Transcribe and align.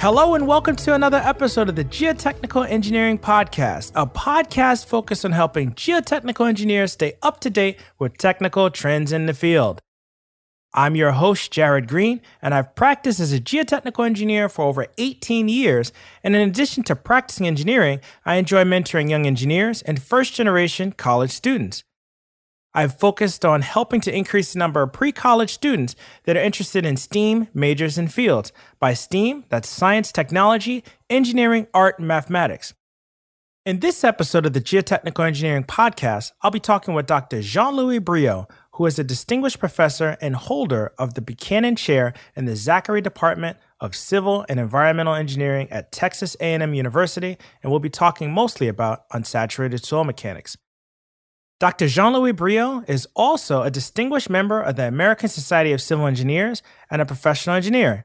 Hello, 0.00 0.34
and 0.34 0.46
welcome 0.46 0.76
to 0.76 0.94
another 0.94 1.18
episode 1.18 1.68
of 1.68 1.76
the 1.76 1.84
Geotechnical 1.84 2.66
Engineering 2.66 3.18
Podcast, 3.18 3.92
a 3.94 4.06
podcast 4.06 4.86
focused 4.86 5.26
on 5.26 5.32
helping 5.32 5.74
geotechnical 5.74 6.48
engineers 6.48 6.92
stay 6.92 7.18
up 7.20 7.38
to 7.40 7.50
date 7.50 7.78
with 7.98 8.16
technical 8.16 8.70
trends 8.70 9.12
in 9.12 9.26
the 9.26 9.34
field. 9.34 9.78
I'm 10.72 10.96
your 10.96 11.12
host, 11.12 11.52
Jared 11.52 11.86
Green, 11.86 12.22
and 12.40 12.54
I've 12.54 12.74
practiced 12.74 13.20
as 13.20 13.34
a 13.34 13.38
geotechnical 13.38 14.06
engineer 14.06 14.48
for 14.48 14.64
over 14.64 14.86
18 14.96 15.50
years. 15.50 15.92
And 16.24 16.34
in 16.34 16.48
addition 16.48 16.82
to 16.84 16.96
practicing 16.96 17.46
engineering, 17.46 18.00
I 18.24 18.36
enjoy 18.36 18.64
mentoring 18.64 19.10
young 19.10 19.26
engineers 19.26 19.82
and 19.82 20.02
first 20.02 20.32
generation 20.32 20.92
college 20.92 21.30
students. 21.30 21.84
I've 22.72 22.98
focused 22.98 23.44
on 23.44 23.62
helping 23.62 24.00
to 24.02 24.14
increase 24.14 24.52
the 24.52 24.58
number 24.58 24.82
of 24.82 24.92
pre 24.92 25.10
college 25.12 25.52
students 25.52 25.96
that 26.24 26.36
are 26.36 26.42
interested 26.42 26.86
in 26.86 26.96
STEAM 26.96 27.48
majors 27.52 27.98
and 27.98 28.12
fields. 28.12 28.52
By 28.78 28.94
STEAM, 28.94 29.44
that's 29.48 29.68
science, 29.68 30.12
technology, 30.12 30.84
engineering, 31.08 31.66
art, 31.74 31.98
and 31.98 32.06
mathematics. 32.06 32.74
In 33.66 33.80
this 33.80 34.04
episode 34.04 34.46
of 34.46 34.52
the 34.52 34.60
Geotechnical 34.60 35.26
Engineering 35.26 35.64
Podcast, 35.64 36.32
I'll 36.42 36.50
be 36.50 36.60
talking 36.60 36.94
with 36.94 37.06
Dr. 37.06 37.42
Jean 37.42 37.74
Louis 37.74 38.00
Briaud, 38.00 38.48
who 38.74 38.86
is 38.86 38.98
a 38.98 39.04
distinguished 39.04 39.58
professor 39.58 40.16
and 40.22 40.34
holder 40.34 40.92
of 40.96 41.14
the 41.14 41.20
Buchanan 41.20 41.76
Chair 41.76 42.14
in 42.34 42.46
the 42.46 42.52
Zachry 42.52 43.02
Department 43.02 43.58
of 43.78 43.94
Civil 43.94 44.46
and 44.48 44.58
Environmental 44.58 45.14
Engineering 45.14 45.68
at 45.70 45.92
Texas 45.92 46.36
A&M 46.40 46.72
University, 46.72 47.36
and 47.62 47.70
we'll 47.70 47.80
be 47.80 47.90
talking 47.90 48.32
mostly 48.32 48.66
about 48.66 49.06
unsaturated 49.10 49.84
soil 49.84 50.04
mechanics. 50.04 50.56
Dr. 51.60 51.88
Jean 51.88 52.14
Louis 52.14 52.32
Briaud 52.32 52.88
is 52.88 53.06
also 53.14 53.60
a 53.60 53.70
distinguished 53.70 54.30
member 54.30 54.62
of 54.62 54.76
the 54.76 54.88
American 54.88 55.28
Society 55.28 55.72
of 55.72 55.82
Civil 55.82 56.06
Engineers 56.06 56.62
and 56.90 57.02
a 57.02 57.04
professional 57.04 57.54
engineer. 57.54 58.02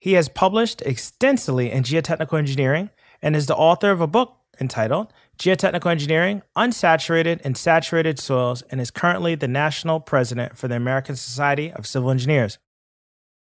He 0.00 0.14
has 0.14 0.30
published 0.30 0.80
extensively 0.80 1.70
in 1.70 1.82
geotechnical 1.82 2.38
engineering 2.38 2.88
and 3.20 3.36
is 3.36 3.44
the 3.44 3.54
author 3.54 3.90
of 3.90 4.00
a 4.00 4.06
book 4.06 4.34
entitled 4.58 5.12
Geotechnical 5.38 5.90
Engineering 5.90 6.40
Unsaturated 6.56 7.42
and 7.44 7.54
Saturated 7.54 8.18
Soils 8.18 8.62
and 8.70 8.80
is 8.80 8.90
currently 8.90 9.34
the 9.34 9.46
national 9.46 10.00
president 10.00 10.56
for 10.56 10.66
the 10.66 10.76
American 10.76 11.16
Society 11.16 11.70
of 11.70 11.86
Civil 11.86 12.10
Engineers. 12.10 12.56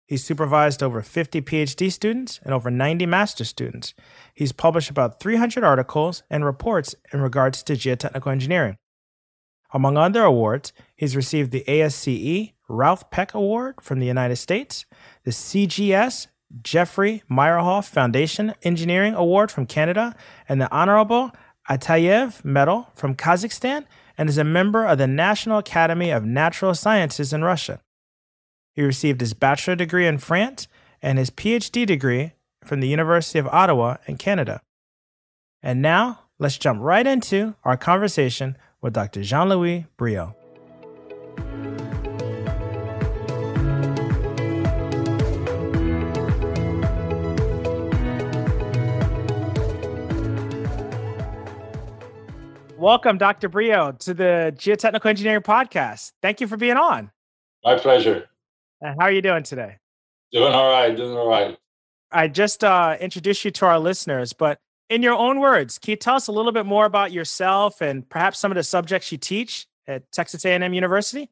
He's 0.06 0.24
supervised 0.24 0.84
over 0.84 1.02
50 1.02 1.42
PhD 1.42 1.92
students 1.92 2.40
and 2.44 2.54
over 2.54 2.70
90 2.70 3.08
master 3.08 3.46
students. 3.46 3.96
He's 4.36 4.52
published 4.52 4.92
about 4.92 5.20
300 5.20 5.64
articles 5.64 6.22
and 6.30 6.46
reports 6.46 6.94
in 7.12 7.20
regards 7.20 7.64
to 7.64 7.74
geotechnical 7.74 8.32
engineering. 8.32 8.78
Among 9.74 9.98
other 9.98 10.24
awards, 10.24 10.72
he's 10.96 11.16
received 11.16 11.52
the 11.52 11.66
ASCE 11.68 12.54
Ralph 12.70 13.10
Peck 13.10 13.34
Award 13.34 13.76
from 13.82 14.00
the 14.00 14.06
United 14.06 14.36
States, 14.36 14.86
the 15.24 15.32
CGS 15.32 16.28
Geoffrey 16.62 17.24
Meyerhof 17.30 17.88
Foundation 17.90 18.54
Engineering 18.62 19.16
Award 19.16 19.52
from 19.52 19.66
Canada, 19.66 20.16
and 20.48 20.62
the 20.62 20.72
Honorable 20.72 21.32
Atayev 21.70 22.46
Medal 22.46 22.90
from 22.94 23.16
Kazakhstan, 23.16 23.86
and 24.16 24.30
is 24.30 24.38
a 24.38 24.44
member 24.44 24.86
of 24.86 25.00
the 25.00 25.08
National 25.08 25.58
Academy 25.58 26.12
of 26.12 26.24
Natural 26.24 26.76
Sciences 26.76 27.34
in 27.34 27.44
Russia. 27.44 27.82
He 28.74 28.84
received 28.84 29.22
his 29.22 29.34
bachelor 29.34 29.76
degree 29.76 30.06
in 30.06 30.20
France 30.20 30.68
and 31.02 31.18
his 31.18 31.32
PhD 31.32 31.86
degree 31.86 32.34
from 32.64 32.80
the 32.80 32.88
University 32.88 33.40
of 33.40 33.48
Ottawa 33.48 33.98
in 34.08 34.18
Canada. 34.18 34.62
And 35.64 35.82
now, 35.82 36.20
let's 36.38 36.58
jump 36.58 36.80
right 36.82 37.06
into 37.06 37.56
our 37.64 37.78
conversation 37.78 38.56
with 38.84 38.94
Dr. 38.94 39.24
Jean 39.24 39.50
Louis 39.50 39.88
Briaud. 39.98 40.36
Welcome, 52.78 53.18
Dr. 53.18 53.48
Briaud, 53.48 54.00
to 54.00 54.14
the 54.14 54.54
Geotechnical 54.58 55.06
Engineering 55.06 55.42
Podcast. 55.42 56.12
Thank 56.22 56.42
you 56.42 56.48
for 56.48 56.58
being 56.58 56.76
on. 56.76 57.12
My 57.64 57.78
pleasure. 57.78 58.28
And 58.82 59.00
how 59.00 59.06
are 59.06 59.12
you 59.12 59.22
doing 59.22 59.44
today? 59.44 59.78
Doing 60.34 60.52
all 60.52 60.70
right. 60.70 60.94
Doing 60.94 61.16
all 61.16 61.30
right. 61.30 61.58
I 62.12 62.28
just 62.28 62.62
uh, 62.62 62.98
introduced 63.00 63.46
you 63.46 63.52
to 63.52 63.66
our 63.66 63.80
listeners, 63.80 64.34
but 64.34 64.60
in 64.94 65.02
your 65.02 65.16
own 65.16 65.40
words, 65.40 65.80
can 65.80 65.92
you 65.92 65.96
tell 65.96 66.16
us 66.16 66.28
a 66.28 66.32
little 66.32 66.52
bit 66.52 66.68
more 66.68 66.86
about 66.86 67.12
yourself 67.12 67.82
and 67.82 68.08
perhaps 68.08 68.38
some 68.38 68.52
of 68.52 68.56
the 68.56 68.64
subjects 68.64 69.12
you 69.12 69.18
teach 69.18 69.66
at 69.88 70.10
Texas 70.12 70.46
A&M 70.46 70.72
University? 70.72 71.32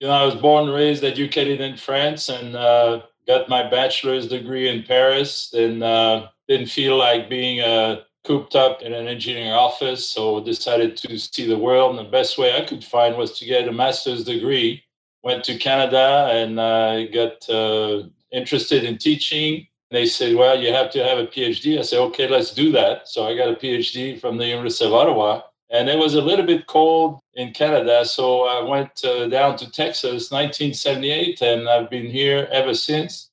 You 0.00 0.08
know, 0.08 0.12
I 0.12 0.24
was 0.24 0.34
born 0.34 0.66
and 0.66 0.74
raised, 0.74 1.04
educated 1.04 1.60
in 1.62 1.78
France, 1.78 2.28
and 2.28 2.54
uh, 2.54 3.00
got 3.26 3.48
my 3.48 3.68
bachelor's 3.68 4.28
degree 4.28 4.68
in 4.68 4.82
Paris. 4.82 5.48
Then 5.50 5.82
uh, 5.82 6.28
didn't 6.46 6.68
feel 6.68 6.98
like 6.98 7.30
being 7.30 7.60
uh, 7.60 8.02
cooped 8.24 8.54
up 8.54 8.82
in 8.82 8.92
an 8.92 9.08
engineering 9.08 9.52
office, 9.52 10.06
so 10.06 10.38
decided 10.44 10.98
to 10.98 11.18
see 11.18 11.46
the 11.46 11.58
world. 11.58 11.96
And 11.96 12.06
the 12.06 12.10
best 12.10 12.36
way 12.36 12.54
I 12.54 12.64
could 12.64 12.84
find 12.84 13.16
was 13.16 13.38
to 13.38 13.46
get 13.46 13.66
a 13.66 13.72
master's 13.72 14.24
degree. 14.24 14.84
Went 15.22 15.44
to 15.44 15.56
Canada 15.56 16.28
and 16.30 16.60
uh, 16.60 17.06
got 17.06 17.48
uh, 17.48 18.02
interested 18.30 18.84
in 18.84 18.98
teaching 18.98 19.66
they 19.90 20.06
said, 20.06 20.36
well, 20.36 20.58
you 20.58 20.72
have 20.72 20.90
to 20.90 21.02
have 21.02 21.18
a 21.18 21.26
PhD. 21.26 21.78
I 21.78 21.82
said, 21.82 22.00
okay, 22.00 22.28
let's 22.28 22.52
do 22.52 22.70
that. 22.72 23.08
So 23.08 23.26
I 23.26 23.36
got 23.36 23.48
a 23.48 23.54
PhD 23.54 24.20
from 24.20 24.36
the 24.36 24.46
University 24.46 24.84
of 24.84 24.92
Ottawa. 24.92 25.42
And 25.70 25.88
it 25.88 25.98
was 25.98 26.14
a 26.14 26.20
little 26.22 26.46
bit 26.46 26.66
cold 26.66 27.20
in 27.34 27.52
Canada. 27.52 28.04
So 28.04 28.44
I 28.44 28.62
went 28.62 29.04
uh, 29.04 29.28
down 29.28 29.56
to 29.58 29.70
Texas 29.70 30.30
1978, 30.30 31.42
and 31.42 31.68
I've 31.68 31.90
been 31.90 32.06
here 32.06 32.48
ever 32.50 32.74
since. 32.74 33.30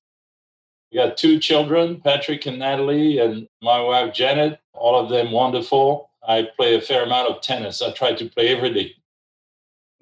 We 0.91 0.97
got 0.97 1.17
two 1.17 1.39
children, 1.39 2.01
Patrick 2.01 2.45
and 2.45 2.59
Natalie, 2.59 3.19
and 3.19 3.47
my 3.61 3.79
wife, 3.81 4.13
Janet, 4.13 4.59
all 4.73 4.97
of 4.97 5.09
them 5.09 5.31
wonderful. 5.31 6.09
I 6.27 6.47
play 6.55 6.75
a 6.75 6.81
fair 6.81 7.03
amount 7.03 7.29
of 7.29 7.41
tennis. 7.41 7.81
I 7.81 7.91
try 7.91 8.13
to 8.13 8.29
play 8.29 8.55
every 8.55 8.73
day. 8.73 8.95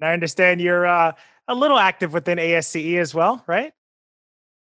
I 0.00 0.12
understand 0.12 0.60
you're 0.60 0.86
uh, 0.86 1.12
a 1.48 1.54
little 1.54 1.78
active 1.78 2.12
within 2.12 2.38
ASCE 2.38 2.98
as 2.98 3.14
well, 3.14 3.42
right? 3.46 3.72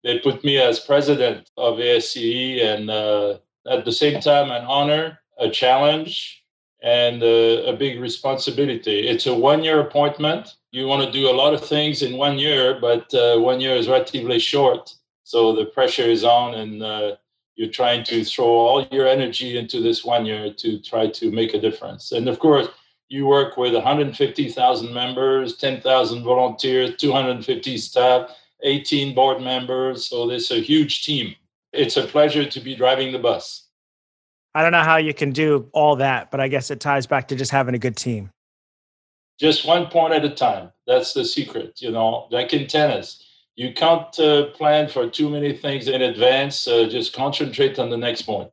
They 0.04 0.18
put 0.18 0.44
me 0.44 0.58
as 0.58 0.80
president 0.80 1.50
of 1.56 1.78
ASCE, 1.78 2.62
and 2.62 2.90
uh, 2.90 3.38
at 3.68 3.84
the 3.84 3.92
same 3.92 4.20
time, 4.20 4.50
an 4.50 4.64
honor, 4.64 5.18
a 5.38 5.50
challenge, 5.50 6.44
and 6.82 7.22
uh, 7.22 7.64
a 7.66 7.76
big 7.76 8.00
responsibility. 8.00 9.08
It's 9.08 9.26
a 9.26 9.34
one 9.34 9.64
year 9.64 9.80
appointment. 9.80 10.54
You 10.70 10.86
want 10.86 11.04
to 11.04 11.12
do 11.12 11.28
a 11.28 11.34
lot 11.34 11.54
of 11.54 11.64
things 11.64 12.02
in 12.02 12.16
one 12.16 12.38
year, 12.38 12.78
but 12.80 13.12
uh, 13.14 13.38
one 13.38 13.60
year 13.60 13.74
is 13.74 13.88
relatively 13.88 14.38
short. 14.38 14.94
So 15.24 15.54
the 15.54 15.66
pressure 15.66 16.04
is 16.04 16.24
on, 16.24 16.54
and 16.54 16.82
uh, 16.82 17.16
you're 17.56 17.70
trying 17.70 18.04
to 18.04 18.24
throw 18.24 18.46
all 18.46 18.86
your 18.92 19.08
energy 19.08 19.58
into 19.58 19.80
this 19.80 20.04
one 20.04 20.24
year 20.24 20.52
to 20.54 20.78
try 20.80 21.08
to 21.08 21.30
make 21.32 21.54
a 21.54 21.60
difference. 21.60 22.12
And 22.12 22.28
of 22.28 22.38
course, 22.38 22.68
you 23.08 23.26
work 23.26 23.56
with 23.56 23.74
150,000 23.74 24.94
members, 24.94 25.56
10,000 25.56 26.22
volunteers, 26.22 26.96
250 26.96 27.78
staff 27.78 28.30
18 28.62 29.14
board 29.14 29.40
members. 29.42 30.06
So 30.06 30.30
it's 30.30 30.50
a 30.50 30.60
huge 30.60 31.04
team. 31.04 31.34
It's 31.72 31.96
a 31.96 32.06
pleasure 32.06 32.44
to 32.44 32.60
be 32.60 32.74
driving 32.74 33.12
the 33.12 33.18
bus. 33.18 33.68
I 34.54 34.62
don't 34.62 34.72
know 34.72 34.82
how 34.82 34.96
you 34.96 35.14
can 35.14 35.30
do 35.30 35.68
all 35.72 35.96
that, 35.96 36.30
but 36.30 36.40
I 36.40 36.48
guess 36.48 36.70
it 36.70 36.80
ties 36.80 37.06
back 37.06 37.28
to 37.28 37.36
just 37.36 37.50
having 37.50 37.74
a 37.74 37.78
good 37.78 37.96
team. 37.96 38.30
Just 39.38 39.66
one 39.66 39.86
point 39.86 40.14
at 40.14 40.24
a 40.24 40.30
time. 40.30 40.72
That's 40.86 41.12
the 41.12 41.24
secret, 41.24 41.80
you 41.80 41.92
know, 41.92 42.26
like 42.30 42.52
in 42.52 42.66
tennis. 42.66 43.24
You 43.54 43.72
can't 43.72 44.18
uh, 44.18 44.46
plan 44.46 44.88
for 44.88 45.08
too 45.08 45.28
many 45.28 45.52
things 45.52 45.88
in 45.88 46.02
advance. 46.02 46.66
Uh, 46.66 46.88
just 46.88 47.12
concentrate 47.12 47.78
on 47.78 47.90
the 47.90 47.96
next 47.96 48.22
point. 48.22 48.50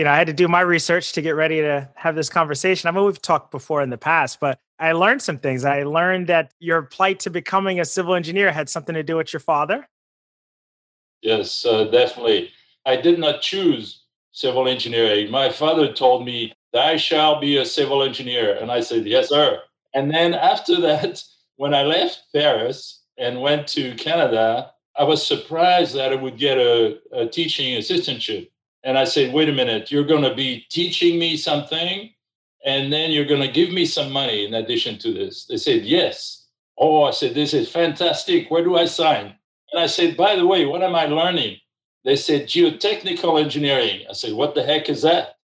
You 0.00 0.04
know, 0.04 0.12
I 0.12 0.16
had 0.16 0.28
to 0.28 0.32
do 0.32 0.48
my 0.48 0.62
research 0.62 1.12
to 1.12 1.20
get 1.20 1.32
ready 1.32 1.60
to 1.60 1.86
have 1.94 2.14
this 2.14 2.30
conversation. 2.30 2.88
I 2.88 2.90
mean, 2.90 3.04
we've 3.04 3.20
talked 3.20 3.50
before 3.50 3.82
in 3.82 3.90
the 3.90 3.98
past, 3.98 4.40
but 4.40 4.58
I 4.78 4.92
learned 4.92 5.20
some 5.20 5.36
things. 5.36 5.66
I 5.66 5.82
learned 5.82 6.26
that 6.28 6.54
your 6.58 6.80
plight 6.80 7.20
to 7.20 7.28
becoming 7.28 7.80
a 7.80 7.84
civil 7.84 8.14
engineer 8.14 8.50
had 8.50 8.70
something 8.70 8.94
to 8.94 9.02
do 9.02 9.18
with 9.18 9.30
your 9.34 9.40
father. 9.40 9.86
Yes, 11.20 11.66
uh, 11.66 11.84
definitely. 11.84 12.50
I 12.86 12.96
did 12.96 13.18
not 13.18 13.42
choose 13.42 14.04
civil 14.32 14.68
engineering. 14.68 15.30
My 15.30 15.50
father 15.50 15.92
told 15.92 16.24
me, 16.24 16.54
I 16.72 16.96
shall 16.96 17.38
be 17.38 17.58
a 17.58 17.66
civil 17.66 18.02
engineer. 18.02 18.56
And 18.56 18.72
I 18.72 18.80
said, 18.80 19.04
Yes, 19.04 19.28
sir. 19.28 19.60
And 19.92 20.10
then 20.10 20.32
after 20.32 20.80
that, 20.80 21.22
when 21.56 21.74
I 21.74 21.82
left 21.82 22.22
Paris 22.34 23.02
and 23.18 23.42
went 23.42 23.68
to 23.76 23.94
Canada, 23.96 24.72
I 24.96 25.04
was 25.04 25.26
surprised 25.26 25.94
that 25.94 26.10
I 26.10 26.16
would 26.16 26.38
get 26.38 26.56
a, 26.56 27.00
a 27.12 27.26
teaching 27.26 27.76
assistantship. 27.76 28.48
And 28.84 28.98
I 28.98 29.04
said, 29.04 29.34
Wait 29.34 29.48
a 29.48 29.52
minute, 29.52 29.90
you're 29.90 30.04
going 30.04 30.22
to 30.22 30.34
be 30.34 30.66
teaching 30.70 31.18
me 31.18 31.36
something 31.36 32.10
And 32.64 32.92
then 32.92 33.10
you're 33.12 33.26
going 33.26 33.42
to 33.42 33.48
give 33.52 33.70
me 33.72 33.86
some 33.86 34.12
money 34.12 34.46
in 34.46 34.54
addition 34.54 34.98
to 35.00 35.12
this. 35.12 35.46
They 35.46 35.58
said, 35.58 35.84
Yes. 35.84 36.48
Oh, 36.78 37.04
I 37.04 37.10
said, 37.12 37.34
This 37.34 37.54
is 37.54 37.70
fantastic. 37.70 38.50
Where 38.50 38.64
do 38.64 38.76
I 38.76 38.86
sign? 38.86 39.34
And 39.72 39.82
I 39.82 39.86
said, 39.86 40.16
By 40.16 40.36
the 40.36 40.46
way, 40.46 40.66
what 40.66 40.82
am 40.82 40.94
I 40.94 41.06
learning? 41.06 41.58
They 42.04 42.16
said, 42.16 42.48
Geotechnical 42.48 43.42
engineering. 43.42 44.06
I 44.08 44.14
said, 44.14 44.34
What 44.34 44.54
the 44.54 44.64
heck 44.64 44.88
is 44.90 45.02
that? 45.02 45.38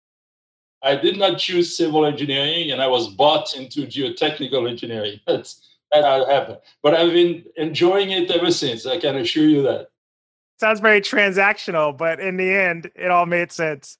I 0.83 0.95
did 0.95 1.18
not 1.18 1.39
choose 1.39 1.77
civil 1.77 2.06
engineering 2.06 2.71
and 2.71 2.81
I 2.81 2.88
was 2.88 3.09
bought 3.09 3.56
into 3.56 3.88
geotechnical 3.88 4.69
engineering. 4.69 5.19
That's 5.27 5.69
that 5.94 6.06
happened. 6.30 6.59
But 6.83 6.95
I've 6.95 7.13
been 7.13 7.45
enjoying 7.57 8.12
it 8.12 8.31
ever 8.31 8.51
since. 8.51 8.85
I 8.88 9.00
can 9.00 9.18
assure 9.18 9.47
you 9.47 9.63
that. 9.63 9.89
Sounds 10.63 10.80
very 10.80 11.01
transactional, 11.01 11.98
but 11.98 12.21
in 12.21 12.38
the 12.38 12.50
end, 12.50 12.89
it 12.95 13.12
all 13.12 13.25
made 13.25 13.51
sense. 13.51 13.98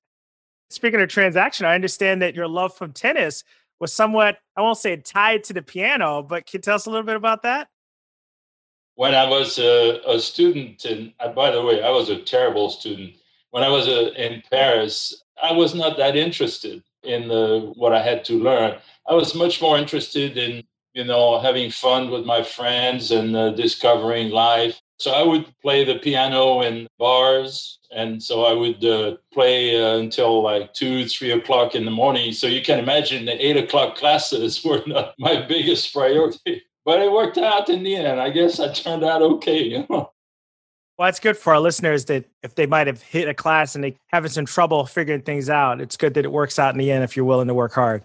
Speaking 0.70 1.02
of 1.02 1.10
transaction, 1.10 1.66
I 1.66 1.76
understand 1.76 2.22
that 2.22 2.36
your 2.36 2.48
love 2.48 2.74
from 2.74 2.94
tennis 2.94 3.44
was 3.82 3.92
somewhat, 3.92 4.38
I 4.56 4.62
won't 4.62 4.78
say 4.78 4.96
tied 4.96 5.44
to 5.44 5.54
the 5.54 5.62
piano, 5.62 6.24
but 6.24 6.46
can 6.46 6.60
you 6.60 6.62
tell 6.62 6.76
us 6.76 6.86
a 6.86 6.90
little 6.90 7.06
bit 7.06 7.18
about 7.18 7.44
that? 7.44 7.68
When 8.96 9.14
I 9.14 9.28
was 9.28 9.60
a, 9.60 10.00
a 10.08 10.18
student, 10.22 10.86
and 10.86 11.12
uh, 11.20 11.34
by 11.34 11.52
the 11.52 11.62
way, 11.62 11.84
I 11.84 11.90
was 11.90 12.08
a 12.08 12.22
terrible 12.22 12.70
student. 12.70 13.16
When 13.52 13.62
I 13.62 13.68
was 13.68 13.90
uh, 13.90 14.12
in 14.16 14.42
Paris, 14.50 15.22
I 15.44 15.52
was 15.52 15.76
not 15.76 15.98
that 15.98 16.16
interested 16.16 16.82
in 17.04 17.28
what 17.76 17.92
I 17.92 18.02
had 18.02 18.24
to 18.24 18.42
learn. 18.42 18.80
I 19.10 19.14
was 19.16 19.36
much 19.36 19.62
more 19.62 19.78
interested 19.78 20.38
in, 20.38 20.64
you 20.94 21.04
know, 21.04 21.42
having 21.42 21.72
fun 21.72 22.10
with 22.10 22.26
my 22.26 22.42
friends 22.42 23.12
and 23.12 23.36
uh, 23.36 23.50
discovering 23.50 24.30
life. 24.30 24.80
So 25.00 25.12
I 25.12 25.24
would 25.24 25.54
play 25.62 25.84
the 25.84 26.00
piano 26.00 26.62
in 26.62 26.88
bars, 26.98 27.80
and 27.92 28.22
so 28.22 28.46
I 28.46 28.54
would 28.54 28.84
uh, 28.86 29.18
play 29.34 29.82
uh, 29.82 29.98
until 29.98 30.42
like 30.42 30.74
two, 30.74 31.08
three 31.08 31.32
o'clock 31.32 31.76
in 31.76 31.84
the 31.86 31.92
morning. 31.92 32.32
So 32.32 32.48
you 32.48 32.62
can 32.62 32.80
imagine 32.80 33.26
the 33.26 33.46
eight 33.46 33.58
o'clock 33.58 33.96
classes 33.96 34.64
were 34.66 34.84
not 34.86 35.16
my 35.20 35.42
biggest 35.46 35.94
priority, 35.94 36.64
but 36.86 37.02
it 37.02 37.12
worked 37.12 37.38
out 37.38 37.70
in 37.70 37.84
the 37.84 37.96
end. 37.96 38.20
I 38.20 38.30
guess 38.30 38.60
I 38.60 38.72
turned 38.72 39.04
out 39.04 39.22
okay. 39.22 39.64
You 39.64 39.86
know? 39.90 40.12
Well, 40.98 41.10
it's 41.10 41.20
good 41.20 41.38
for 41.38 41.54
our 41.54 41.60
listeners 41.60 42.06
that 42.06 42.26
if 42.44 42.56
they 42.56 42.68
might 42.68 42.88
have 42.88 43.02
hit 43.02 43.28
a 43.28 43.34
class 43.34 43.74
and 43.74 43.84
they 43.84 43.98
having 44.08 44.30
some 44.30 44.46
trouble 44.46 44.86
figuring 44.86 45.22
things 45.22 45.50
out, 45.50 45.82
it's 45.82 45.98
good 45.98 46.14
that 46.14 46.24
it 46.24 46.32
works 46.32 46.60
out 46.60 46.74
in 46.74 46.80
the 46.80 46.92
end 46.92 47.04
if 47.04 47.16
you're 47.16 47.26
willing 47.26 47.48
to 47.48 47.54
work 47.54 47.74
hard. 47.74 48.04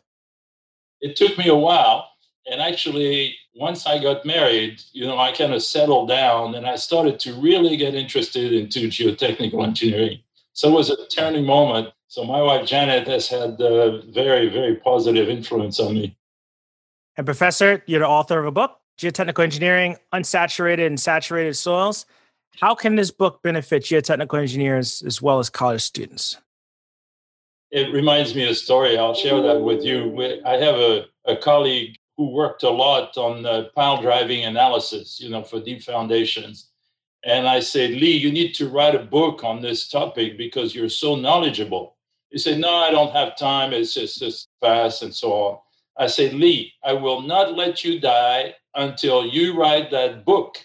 It 1.00 1.14
took 1.16 1.36
me 1.36 1.48
a 1.48 1.54
while. 1.54 2.08
And 2.50 2.60
actually, 2.60 3.36
once 3.54 3.86
I 3.86 4.02
got 4.02 4.24
married, 4.24 4.80
you 4.92 5.06
know, 5.06 5.18
I 5.18 5.32
kind 5.32 5.52
of 5.52 5.62
settled 5.62 6.08
down 6.08 6.54
and 6.54 6.66
I 6.66 6.76
started 6.76 7.20
to 7.20 7.34
really 7.34 7.76
get 7.76 7.94
interested 7.94 8.52
into 8.52 8.88
geotechnical 8.88 9.62
engineering. 9.62 10.20
So 10.54 10.68
it 10.68 10.72
was 10.72 10.90
a 10.90 11.06
turning 11.08 11.44
moment. 11.44 11.92
So 12.06 12.24
my 12.24 12.40
wife 12.40 12.66
Janet 12.66 13.06
has 13.06 13.28
had 13.28 13.60
a 13.60 14.02
very, 14.08 14.48
very 14.48 14.76
positive 14.76 15.28
influence 15.28 15.78
on 15.78 15.94
me. 15.94 16.16
And 17.16 17.26
Professor, 17.26 17.82
you're 17.86 18.00
the 18.00 18.08
author 18.08 18.38
of 18.38 18.46
a 18.46 18.50
book, 18.50 18.78
Geotechnical 18.98 19.42
Engineering, 19.42 19.96
Unsaturated 20.14 20.86
and 20.86 20.98
Saturated 20.98 21.54
Soils. 21.54 22.06
How 22.60 22.74
can 22.74 22.96
this 22.96 23.10
book 23.10 23.42
benefit 23.42 23.82
geotechnical 23.82 24.40
engineers 24.40 25.02
as 25.02 25.20
well 25.20 25.38
as 25.38 25.50
college 25.50 25.82
students? 25.82 26.38
It 27.70 27.92
reminds 27.92 28.34
me 28.34 28.44
of 28.44 28.50
a 28.50 28.54
story. 28.54 28.96
I'll 28.96 29.14
share 29.14 29.42
that 29.42 29.60
with 29.60 29.84
you. 29.84 30.40
I 30.46 30.54
have 30.54 30.76
a, 30.76 31.06
a 31.26 31.36
colleague 31.36 31.97
who 32.18 32.30
worked 32.30 32.64
a 32.64 32.70
lot 32.70 33.16
on 33.16 33.42
the 33.44 33.70
pile 33.76 34.02
driving 34.02 34.44
analysis, 34.44 35.20
you 35.20 35.30
know, 35.30 35.42
for 35.42 35.60
deep 35.60 35.82
foundations. 35.82 36.70
And 37.24 37.48
I 37.48 37.60
said, 37.60 37.92
Lee, 37.92 38.16
you 38.16 38.32
need 38.32 38.54
to 38.56 38.68
write 38.68 38.96
a 38.96 39.04
book 39.04 39.44
on 39.44 39.62
this 39.62 39.88
topic 39.88 40.36
because 40.36 40.74
you're 40.74 40.88
so 40.88 41.14
knowledgeable. 41.14 41.96
He 42.30 42.38
said, 42.38 42.58
No, 42.58 42.74
I 42.74 42.90
don't 42.90 43.12
have 43.12 43.38
time. 43.38 43.72
It's 43.72 43.94
just, 43.94 44.18
just 44.18 44.48
fast 44.60 45.02
and 45.02 45.14
so 45.14 45.32
on. 45.32 45.58
I 45.96 46.08
said, 46.08 46.34
Lee, 46.34 46.72
I 46.84 46.92
will 46.92 47.22
not 47.22 47.56
let 47.56 47.84
you 47.84 48.00
die 48.00 48.54
until 48.74 49.24
you 49.24 49.58
write 49.58 49.90
that 49.92 50.24
book. 50.24 50.58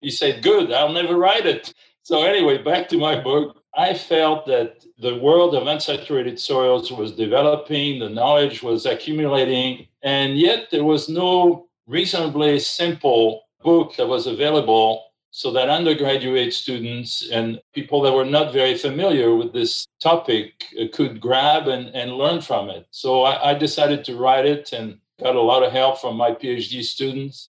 He 0.00 0.10
said, 0.10 0.44
Good, 0.44 0.72
I'll 0.72 0.92
never 0.92 1.16
write 1.16 1.46
it. 1.46 1.74
So, 2.02 2.22
anyway, 2.22 2.58
back 2.62 2.88
to 2.88 2.98
my 2.98 3.20
book. 3.20 3.59
I 3.76 3.94
felt 3.94 4.46
that 4.46 4.84
the 4.98 5.16
world 5.16 5.54
of 5.54 5.64
unsaturated 5.64 6.38
soils 6.38 6.90
was 6.90 7.12
developing, 7.12 8.00
the 8.00 8.08
knowledge 8.08 8.62
was 8.62 8.84
accumulating, 8.84 9.86
and 10.02 10.36
yet 10.36 10.68
there 10.70 10.84
was 10.84 11.08
no 11.08 11.68
reasonably 11.86 12.58
simple 12.58 13.42
book 13.62 13.94
that 13.96 14.06
was 14.06 14.26
available 14.26 15.04
so 15.30 15.52
that 15.52 15.68
undergraduate 15.68 16.52
students 16.52 17.28
and 17.30 17.60
people 17.72 18.02
that 18.02 18.12
were 18.12 18.24
not 18.24 18.52
very 18.52 18.76
familiar 18.76 19.36
with 19.36 19.52
this 19.52 19.86
topic 20.00 20.64
could 20.92 21.20
grab 21.20 21.68
and, 21.68 21.94
and 21.94 22.14
learn 22.14 22.40
from 22.40 22.68
it. 22.68 22.86
So 22.90 23.22
I, 23.22 23.50
I 23.50 23.54
decided 23.54 24.04
to 24.04 24.16
write 24.16 24.46
it 24.46 24.72
and 24.72 24.98
got 25.22 25.36
a 25.36 25.40
lot 25.40 25.62
of 25.62 25.70
help 25.70 26.00
from 26.00 26.16
my 26.16 26.32
PhD 26.32 26.82
students. 26.82 27.48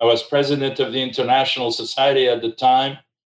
I 0.00 0.06
was 0.06 0.22
president 0.22 0.80
of 0.80 0.92
the 0.92 1.02
International 1.02 1.70
Society 1.70 2.28
at 2.28 2.40
the 2.40 2.52
time. 2.52 2.98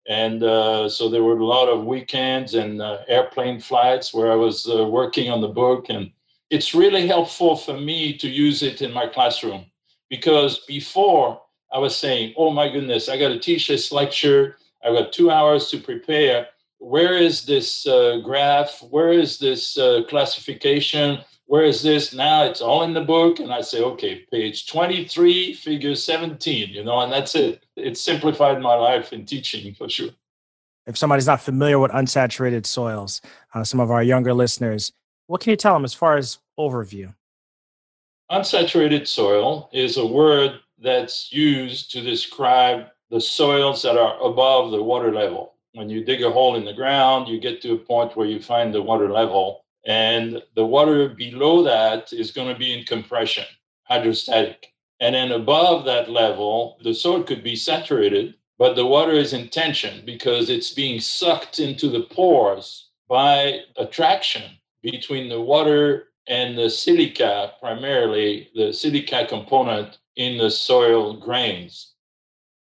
And 0.09 0.43
uh, 0.43 0.89
so 0.89 1.11
there 1.11 1.23
were 1.23 1.37
a 1.37 1.45
lot 1.45 1.69
of 1.69 1.85
weekends 1.85 2.55
and 2.55 2.81
uh, 2.81 2.99
airplane 3.09 3.61
flights 3.61 4.15
where 4.15 4.33
I 4.33 4.37
was 4.37 4.67
uh, 4.67 4.87
working 4.87 5.31
on 5.31 5.43
the 5.43 5.49
book. 5.49 5.91
And 5.91 6.11
it's 6.49 6.75
really 6.75 7.07
helpful 7.07 7.57
for 7.57 7.79
me 7.79 8.17
to 8.17 8.29
use 8.29 8.63
it 8.63 8.81
in 8.81 8.91
my 8.91 9.07
classroom 9.07 9.67
because 10.09 10.61
before 10.61 11.43
I 11.71 11.79
was 11.79 11.95
saying, 11.95 12.33
oh 12.39 12.51
my 12.51 12.71
goodness, 12.71 13.11
I 13.11 13.19
got 13.19 13.29
to 13.29 13.39
teach 13.39 13.69
this 13.69 13.93
lecture. 13.93 14.57
I've 14.83 14.95
got 14.95 15.13
two 15.13 15.31
hours 15.31 15.71
to 15.71 15.79
prepare. 15.79 16.47
Where 16.79 17.19
is 17.19 17.45
this 17.45 17.87
uh, 17.87 18.21
graph? 18.25 18.83
Where 18.89 19.13
is 19.13 19.39
this 19.39 19.77
uh, 19.77 20.05
classification? 20.09 21.19
Where 21.49 21.65
is 21.65 21.83
this? 21.83 22.13
Now 22.13 22.45
it's 22.45 22.61
all 22.61 22.83
in 22.83 22.93
the 22.93 23.01
book. 23.01 23.41
And 23.41 23.51
I 23.51 23.63
say, 23.63 23.83
okay, 23.83 24.27
page 24.31 24.67
23, 24.67 25.55
figure 25.55 25.95
17, 25.95 26.69
you 26.69 26.85
know, 26.85 27.01
and 27.01 27.11
that's 27.11 27.35
it. 27.35 27.65
It 27.75 27.97
simplified 27.97 28.61
my 28.61 28.75
life 28.75 29.15
in 29.15 29.25
teaching 29.25 29.75
for 29.75 29.89
sure. 29.89 30.11
If 30.87 30.99
somebody's 30.99 31.27
not 31.27 31.41
familiar 31.41 31.79
with 31.79 31.91
unsaturated 31.91 32.67
soils, 32.67 33.23
uh, 33.55 33.65
some 33.65 33.81
of 33.81 33.91
our 33.91 34.03
younger 34.03 34.35
listeners, 34.35 34.93
what 35.27 35.41
can 35.41 35.51
you 35.51 35.57
tell 35.57 35.73
them 35.73 35.87
as 35.87 35.95
far 35.95 36.19
as 36.19 36.39
overview? 36.59 37.15
Unsaturated 38.31 39.07
soil 39.07 39.71
is 39.73 39.97
a 39.97 40.05
word 40.05 40.61
that's 40.79 41.33
used 41.33 41.91
to 41.93 42.03
describe 42.03 42.89
the 43.11 43.23
soils 43.23 43.83
that 43.85 43.97
are 43.97 44.21
above 44.23 44.71
the 44.71 44.83
water 44.83 45.15
level. 45.15 45.55
When 45.73 45.89
you 45.89 46.05
dig 46.05 46.23
a 46.23 46.31
hole 46.31 46.57
in 46.57 46.67
the 46.67 46.75
ground, 46.75 47.27
you 47.27 47.41
get 47.41 47.63
to 47.63 47.73
a 47.73 47.79
point 47.79 48.17
where 48.17 48.27
you 48.27 48.39
find 48.39 48.75
the 48.75 48.83
water 48.83 49.11
level, 49.11 49.65
and 49.87 50.43
the 50.55 50.67
water 50.67 51.09
below 51.09 51.63
that 51.63 52.13
is 52.13 52.31
going 52.31 52.53
to 52.53 52.59
be 52.59 52.79
in 52.79 52.85
compression, 52.85 53.45
hydrostatic. 53.85 54.73
And 55.01 55.15
then 55.15 55.33
above 55.33 55.85
that 55.85 56.11
level, 56.11 56.79
the 56.83 56.95
soil 56.95 57.23
could 57.23 57.45
be 57.45 57.57
saturated, 57.57 58.35
but 58.59 58.75
the 58.75 58.87
water 58.87 59.13
is 59.13 59.33
in 59.33 59.49
tension 59.49 60.05
because 60.05 60.51
it's 60.51 60.75
being 60.75 61.01
sucked 61.01 61.61
into 61.61 61.89
the 61.89 62.03
pores 62.03 62.89
by 63.09 63.61
attraction 63.77 64.43
between 64.83 65.29
the 65.29 65.41
water 65.41 66.09
and 66.27 66.59
the 66.59 66.69
silica, 66.69 67.53
primarily 67.61 68.51
the 68.55 68.73
silica 68.73 69.27
component 69.27 69.99
in 70.17 70.37
the 70.37 70.51
soil 70.51 71.15
grains. 71.17 71.95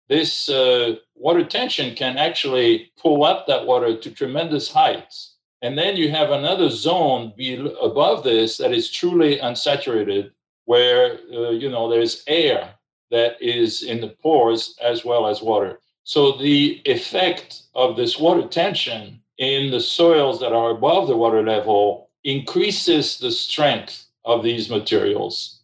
This 0.08 0.48
uh, 0.48 0.96
water 1.14 1.44
tension 1.44 1.94
can 1.94 2.18
actually 2.18 2.92
pull 3.00 3.24
up 3.24 3.46
that 3.46 3.66
water 3.66 3.96
to 3.96 4.10
tremendous 4.10 4.70
heights. 4.70 5.36
And 5.62 5.76
then 5.76 5.96
you 5.96 6.10
have 6.10 6.30
another 6.30 6.70
zone 6.70 7.32
above 7.80 8.24
this 8.24 8.56
that 8.56 8.72
is 8.72 8.90
truly 8.90 9.38
unsaturated, 9.38 10.30
where 10.64 11.18
uh, 11.32 11.50
you 11.50 11.70
know 11.70 11.88
there's 11.88 12.22
air 12.26 12.74
that 13.10 13.40
is 13.42 13.82
in 13.82 14.00
the 14.00 14.08
pores 14.08 14.76
as 14.82 15.04
well 15.04 15.26
as 15.26 15.42
water. 15.42 15.80
So 16.04 16.32
the 16.32 16.80
effect 16.86 17.62
of 17.74 17.96
this 17.96 18.18
water 18.18 18.46
tension 18.48 19.20
in 19.38 19.70
the 19.70 19.80
soils 19.80 20.40
that 20.40 20.52
are 20.52 20.70
above 20.70 21.08
the 21.08 21.16
water 21.16 21.42
level 21.42 22.10
increases 22.24 23.18
the 23.18 23.30
strength 23.30 24.06
of 24.24 24.42
these 24.42 24.70
materials. 24.70 25.60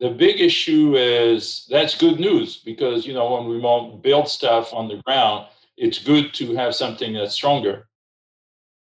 The 0.00 0.10
big 0.10 0.40
issue 0.40 0.94
is 0.96 1.66
that's 1.70 1.96
good 1.96 2.20
news 2.20 2.58
because 2.58 3.06
you 3.06 3.14
know 3.14 3.32
when 3.32 3.48
we 3.48 4.00
build 4.02 4.28
stuff 4.28 4.74
on 4.74 4.88
the 4.88 5.00
ground, 5.06 5.46
it's 5.78 5.98
good 5.98 6.34
to 6.34 6.54
have 6.54 6.74
something 6.74 7.14
that's 7.14 7.34
stronger. 7.34 7.88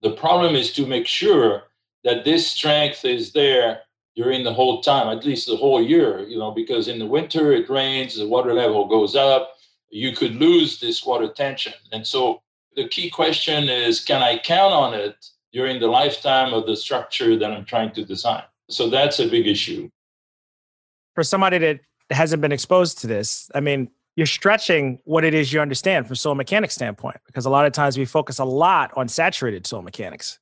The 0.03 0.13
problem 0.13 0.55
is 0.57 0.73
to 0.73 0.87
make 0.87 1.07
sure 1.07 1.65
that 2.05 2.25
this 2.25 2.49
strength 2.49 3.05
is 3.05 3.33
there 3.33 3.81
during 4.17 4.45
the 4.45 4.53
whole 4.53 4.83
time, 4.83 5.17
at 5.17 5.25
least 5.25 5.47
the 5.47 5.57
whole 5.57 5.83
year, 5.83 6.21
you 6.21 6.39
know, 6.39 6.51
because 6.51 6.89
in 6.89 6.99
the 6.99 7.07
winter 7.07 7.53
it 7.53 7.71
rains, 7.71 8.17
the 8.17 8.27
water 8.27 8.53
level 8.53 8.87
goes 8.89 9.17
up, 9.17 9.55
you 9.91 10.15
could 10.15 10.35
lose 10.35 10.81
this 10.81 11.05
water 11.05 11.29
tension. 11.29 11.73
And 11.93 12.07
so 12.07 12.43
the 12.77 12.89
key 12.89 13.09
question 13.11 13.69
is 13.69 14.05
can 14.05 14.23
I 14.23 14.39
count 14.39 14.75
on 14.75 14.95
it 14.95 15.15
during 15.53 15.81
the 15.81 15.87
lifetime 15.87 16.53
of 16.53 16.67
the 16.67 16.77
structure 16.77 17.39
that 17.39 17.51
I'm 17.51 17.65
trying 17.65 17.93
to 17.93 18.05
design? 18.05 18.43
So 18.69 18.91
that's 18.91 19.19
a 19.21 19.29
big 19.29 19.47
issue. 19.47 19.89
For 21.15 21.23
somebody 21.23 21.59
that 21.59 21.81
hasn't 22.11 22.43
been 22.43 22.53
exposed 22.53 22.99
to 22.99 23.07
this, 23.07 23.51
I 23.55 23.61
mean, 23.61 23.91
you're 24.17 24.27
stretching 24.27 24.99
what 25.05 25.25
it 25.25 25.35
is 25.35 25.53
you 25.53 25.61
understand 25.61 26.07
from 26.07 26.17
soil 26.17 26.35
mechanics 26.35 26.75
standpoint, 26.75 27.17
because 27.27 27.47
a 27.47 27.51
lot 27.51 27.67
of 27.67 27.73
times 27.73 27.97
we 27.97 28.05
focus 28.05 28.39
a 28.39 28.45
lot 28.45 28.93
on 28.97 29.09
saturated 29.09 29.67
soil 29.67 29.83
mechanics. 29.83 30.39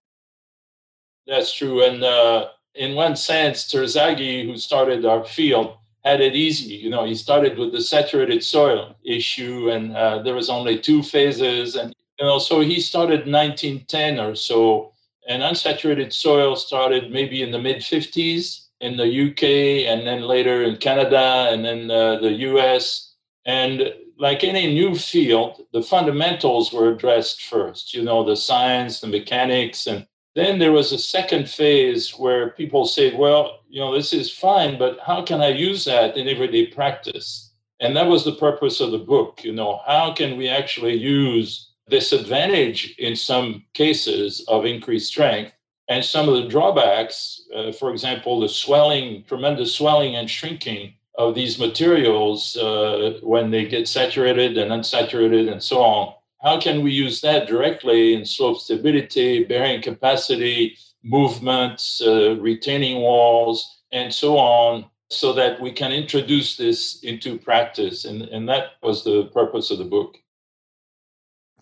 That's 1.26 1.52
true. 1.52 1.84
And 1.84 2.02
uh, 2.02 2.48
in 2.74 2.94
one 2.94 3.14
sense, 3.14 3.72
Terzaghi, 3.72 4.44
who 4.44 4.56
started 4.56 5.04
our 5.04 5.24
field, 5.24 5.76
had 6.04 6.20
it 6.20 6.34
easy. 6.34 6.74
You 6.74 6.90
know, 6.90 7.04
he 7.04 7.14
started 7.14 7.58
with 7.58 7.72
the 7.72 7.80
saturated 7.80 8.42
soil 8.42 8.96
issue, 9.04 9.70
and 9.70 9.96
uh, 9.96 10.22
there 10.22 10.34
was 10.34 10.50
only 10.50 10.78
two 10.78 11.02
phases, 11.02 11.76
and 11.76 11.94
you 12.18 12.26
know, 12.26 12.38
so 12.38 12.60
he 12.60 12.80
started 12.80 13.20
1910 13.30 14.18
or 14.18 14.34
so, 14.34 14.92
and 15.28 15.42
unsaturated 15.42 16.12
soil 16.12 16.56
started 16.56 17.10
maybe 17.10 17.42
in 17.42 17.50
the 17.50 17.58
mid 17.58 17.76
50s 17.76 18.66
in 18.80 18.96
the 18.96 19.30
UK, 19.30 19.88
and 19.90 20.06
then 20.06 20.22
later 20.22 20.62
in 20.62 20.76
Canada, 20.76 21.48
and 21.50 21.64
then 21.64 21.90
uh, 21.90 22.16
the 22.16 22.32
US, 22.32 23.09
and 23.46 23.92
like 24.18 24.44
any 24.44 24.72
new 24.72 24.94
field, 24.94 25.62
the 25.72 25.82
fundamentals 25.82 26.72
were 26.72 26.92
addressed 26.92 27.42
first. 27.44 27.94
You 27.94 28.02
know, 28.02 28.22
the 28.22 28.36
science, 28.36 29.00
the 29.00 29.06
mechanics, 29.06 29.86
and 29.86 30.06
then 30.34 30.58
there 30.58 30.72
was 30.72 30.92
a 30.92 30.98
second 30.98 31.48
phase 31.48 32.10
where 32.12 32.50
people 32.50 32.86
said, 32.86 33.18
well, 33.18 33.60
you 33.68 33.80
know, 33.80 33.94
this 33.94 34.12
is 34.12 34.32
fine, 34.32 34.78
but 34.78 34.98
how 35.04 35.22
can 35.22 35.40
I 35.40 35.48
use 35.48 35.84
that 35.86 36.16
in 36.16 36.28
everyday 36.28 36.66
practice? 36.66 37.52
And 37.80 37.96
that 37.96 38.06
was 38.06 38.24
the 38.24 38.36
purpose 38.36 38.80
of 38.80 38.90
the 38.90 38.98
book. 38.98 39.42
You 39.42 39.52
know, 39.52 39.80
how 39.86 40.12
can 40.12 40.36
we 40.36 40.48
actually 40.48 40.96
use 40.96 41.72
this 41.88 42.12
advantage 42.12 42.94
in 42.98 43.16
some 43.16 43.64
cases 43.74 44.44
of 44.48 44.66
increased 44.66 45.08
strength 45.08 45.52
and 45.88 46.04
some 46.04 46.28
of 46.28 46.36
the 46.36 46.48
drawbacks, 46.48 47.42
uh, 47.54 47.72
for 47.72 47.90
example, 47.90 48.38
the 48.38 48.48
swelling, 48.48 49.24
tremendous 49.24 49.74
swelling 49.74 50.14
and 50.14 50.30
shrinking 50.30 50.94
of 51.20 51.34
these 51.34 51.58
materials 51.58 52.56
uh, 52.56 53.18
when 53.22 53.50
they 53.50 53.64
get 53.66 53.86
saturated 53.86 54.56
and 54.58 54.70
unsaturated 54.70 55.50
and 55.52 55.62
so 55.62 55.78
on 55.80 56.14
how 56.42 56.58
can 56.58 56.82
we 56.82 56.90
use 56.90 57.20
that 57.20 57.46
directly 57.46 58.14
in 58.14 58.24
slope 58.24 58.58
stability, 58.58 59.44
bearing 59.44 59.82
capacity, 59.82 60.76
movements, 61.04 62.00
uh, 62.00 62.36
retaining 62.40 63.02
walls, 63.02 63.82
and 63.92 64.12
so 64.12 64.38
on, 64.38 64.86
so 65.10 65.32
that 65.34 65.60
we 65.60 65.70
can 65.70 65.92
introduce 65.92 66.56
this 66.56 67.00
into 67.02 67.38
practice? 67.38 68.06
And, 68.06 68.22
and 68.22 68.48
that 68.48 68.72
was 68.82 69.04
the 69.04 69.24
purpose 69.34 69.70
of 69.70 69.78
the 69.78 69.84
book. 69.84 70.16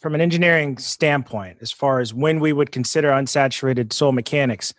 From 0.00 0.14
an 0.14 0.20
engineering 0.20 0.78
standpoint, 0.78 1.58
as 1.60 1.72
far 1.72 1.98
as 1.98 2.14
when 2.14 2.38
we 2.38 2.52
would 2.52 2.70
consider 2.70 3.10
unsaturated 3.10 3.92
soil 3.92 4.12
mechanics, 4.12 4.72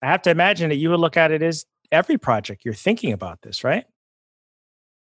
I 0.00 0.06
have 0.06 0.22
to 0.22 0.30
imagine 0.30 0.70
that 0.70 0.76
you 0.76 0.88
would 0.88 1.00
look 1.00 1.18
at 1.18 1.30
it 1.30 1.42
as 1.42 1.66
every 1.92 2.16
project 2.16 2.62
you're 2.64 2.72
thinking 2.72 3.12
about 3.12 3.42
this, 3.42 3.62
right? 3.62 3.84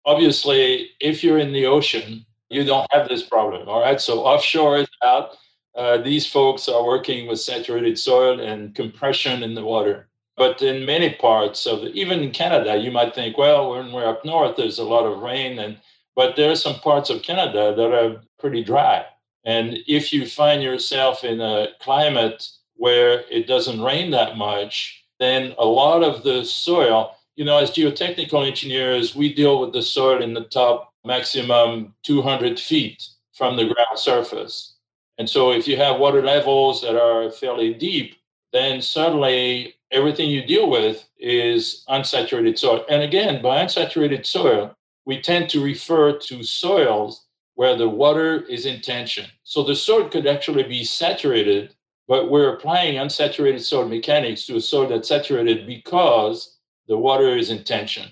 Obviously, 0.06 0.90
if 1.00 1.24
you're 1.24 1.40
in 1.40 1.54
the 1.54 1.66
ocean, 1.66 2.26
you 2.50 2.64
don't 2.64 2.88
have 2.92 3.10
this 3.10 3.24
problem. 3.24 3.68
All 3.68 3.82
right. 3.82 4.00
So 4.00 4.20
offshore 4.20 4.78
is 4.78 4.88
out. 5.04 5.38
Uh, 5.76 5.98
these 5.98 6.26
folks 6.26 6.70
are 6.70 6.86
working 6.86 7.28
with 7.28 7.40
saturated 7.40 7.98
soil 8.00 8.40
and 8.40 8.74
compression 8.76 9.44
in 9.44 9.56
the 9.56 9.64
water. 9.64 10.08
But 10.38 10.62
in 10.62 10.86
many 10.86 11.14
parts 11.14 11.66
of 11.66 11.82
the, 11.82 11.92
even 11.94 12.20
in 12.20 12.32
Canada, 12.32 12.76
you 12.78 12.92
might 12.92 13.16
think, 13.16 13.38
well, 13.38 13.72
when 13.72 13.92
we're 13.92 14.08
up 14.08 14.26
north, 14.26 14.58
there's 14.58 14.80
a 14.80 14.84
lot 14.84 15.06
of 15.06 15.22
rain, 15.22 15.60
and 15.60 15.78
but 16.16 16.36
there 16.36 16.52
are 16.52 16.56
some 16.56 16.76
parts 16.76 17.10
of 17.10 17.22
Canada 17.24 17.74
that 17.76 17.94
are 17.94 18.22
pretty 18.40 18.64
dry. 18.64 19.06
And 19.46 19.78
if 19.88 20.12
you 20.12 20.26
find 20.26 20.64
yourself 20.64 21.24
in 21.24 21.40
a 21.40 21.68
climate 21.80 22.48
where 22.76 23.24
it 23.30 23.48
doesn't 23.48 23.82
rain 23.82 24.12
that 24.12 24.38
much, 24.38 25.06
then 25.20 25.54
a 25.58 25.66
lot 25.66 26.04
of 26.04 26.24
the 26.24 26.44
soil, 26.44 27.16
you 27.36 27.46
know, 27.46 27.58
as 27.58 27.72
geotechnical 27.72 28.48
engineers, 28.48 29.16
we 29.16 29.34
deal 29.34 29.60
with 29.60 29.74
the 29.74 29.82
soil 29.82 30.22
in 30.22 30.34
the 30.34 30.46
top 30.46 30.94
maximum 31.06 31.94
200 32.04 32.60
feet 32.60 33.08
from 33.34 33.58
the 33.58 33.66
ground 33.66 34.00
surface. 34.00 34.76
And 35.18 35.30
so 35.30 35.52
if 35.52 35.68
you 35.68 35.78
have 35.78 36.00
water 36.00 36.22
levels 36.22 36.82
that 36.82 36.96
are 36.96 37.30
fairly 37.32 37.74
deep, 37.74 38.16
then 38.52 38.82
suddenly 38.82 39.76
everything 39.92 40.30
you 40.30 40.46
deal 40.46 40.70
with 40.70 41.08
is 41.20 41.84
unsaturated 41.90 42.58
soil. 42.58 42.86
And 42.90 43.02
again, 43.02 43.42
by 43.42 43.64
unsaturated 43.64 44.26
soil, 44.26 44.76
we 45.06 45.22
tend 45.22 45.50
to 45.50 45.64
refer 45.64 46.18
to 46.18 46.44
soils 46.44 47.26
where 47.56 47.78
the 47.78 47.88
water 47.88 48.42
is 48.44 48.66
in 48.66 48.82
tension. 48.82 49.26
So 49.44 49.64
the 49.64 49.76
soil 49.76 50.10
could 50.10 50.28
actually 50.28 50.64
be 50.64 50.84
saturated, 50.84 51.74
but 52.08 52.30
we're 52.30 52.54
applying 52.54 52.96
unsaturated 52.96 53.62
soil 53.62 53.88
mechanics 53.88 54.46
to 54.48 54.58
a 54.58 54.62
soil 54.62 54.88
that's 54.88 55.08
saturated 55.08 55.66
because 55.68 56.55
the 56.88 56.98
water 56.98 57.36
is 57.38 57.50
in 57.50 57.64
tension. 57.64 58.12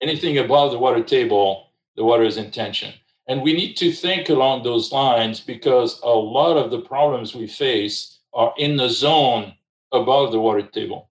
Anything 0.00 0.38
above 0.38 0.72
the 0.72 0.78
water 0.78 1.02
table 1.02 1.70
the 1.96 2.04
water 2.04 2.24
is 2.24 2.36
in 2.36 2.50
tension. 2.50 2.94
And 3.28 3.42
we 3.42 3.52
need 3.52 3.74
to 3.76 3.92
think 3.92 4.28
along 4.28 4.62
those 4.62 4.90
lines 4.90 5.40
because 5.40 6.00
a 6.02 6.08
lot 6.08 6.56
of 6.56 6.70
the 6.70 6.80
problems 6.80 7.34
we 7.34 7.46
face 7.46 8.18
are 8.32 8.54
in 8.58 8.76
the 8.76 8.88
zone 8.88 9.54
above 9.92 10.32
the 10.32 10.40
water 10.40 10.62
table. 10.62 11.10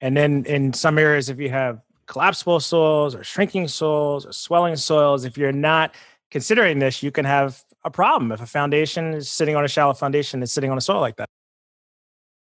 And 0.00 0.16
then 0.16 0.44
in 0.44 0.72
some 0.72 0.98
areas, 0.98 1.28
if 1.28 1.40
you 1.40 1.48
have 1.48 1.80
collapsible 2.06 2.60
soils 2.60 3.14
or 3.14 3.24
shrinking 3.24 3.68
soils 3.68 4.26
or 4.26 4.32
swelling 4.32 4.76
soils, 4.76 5.24
if 5.24 5.38
you're 5.38 5.52
not 5.52 5.94
considering 6.30 6.78
this, 6.78 7.02
you 7.02 7.10
can 7.10 7.24
have 7.24 7.64
a 7.84 7.90
problem 7.90 8.30
if 8.30 8.40
a 8.40 8.46
foundation 8.46 9.14
is 9.14 9.28
sitting 9.28 9.56
on 9.56 9.64
a 9.64 9.68
shallow 9.68 9.94
foundation 9.94 10.40
that's 10.40 10.52
sitting 10.52 10.70
on 10.70 10.76
a 10.76 10.80
soil 10.80 11.00
like 11.00 11.16
that. 11.16 11.28